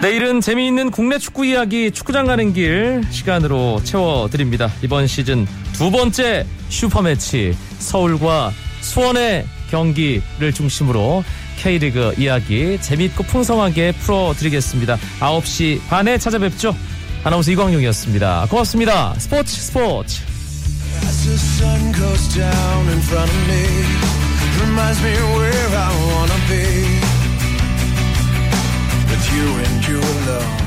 내일은 0.03 0.41
재미있는 0.41 0.93
국내 0.93 1.19
축구 1.19 1.45
이야기 1.45 1.91
축구장 1.91 2.27
가는 2.27 2.53
길 2.53 3.03
시간으로 3.11 3.81
채워드립니다. 3.83 4.71
이번 4.85 5.09
시즌 5.09 5.45
두 5.73 5.91
번째 5.91 6.47
슈퍼매치 6.69 7.57
서울과 7.81 8.53
수원의 8.83 9.47
경기를 9.69 10.53
중심으로 10.55 11.25
K리그 11.59 12.15
이야기 12.19 12.81
재미있고 12.81 13.25
풍성하게 13.25 13.93
풀어드리겠습니다. 13.93 14.97
9시 15.19 15.81
반에 15.89 16.19
찾아뵙죠. 16.19 16.73
아나운서 17.25 17.51
이광용이었습니다. 17.53 18.47
고맙습니다. 18.51 19.15
스포츠 19.19 19.61
스포츠. 19.61 20.23
you 29.33 29.49
and 29.65 29.89
you 29.89 29.99
alone 29.99 30.62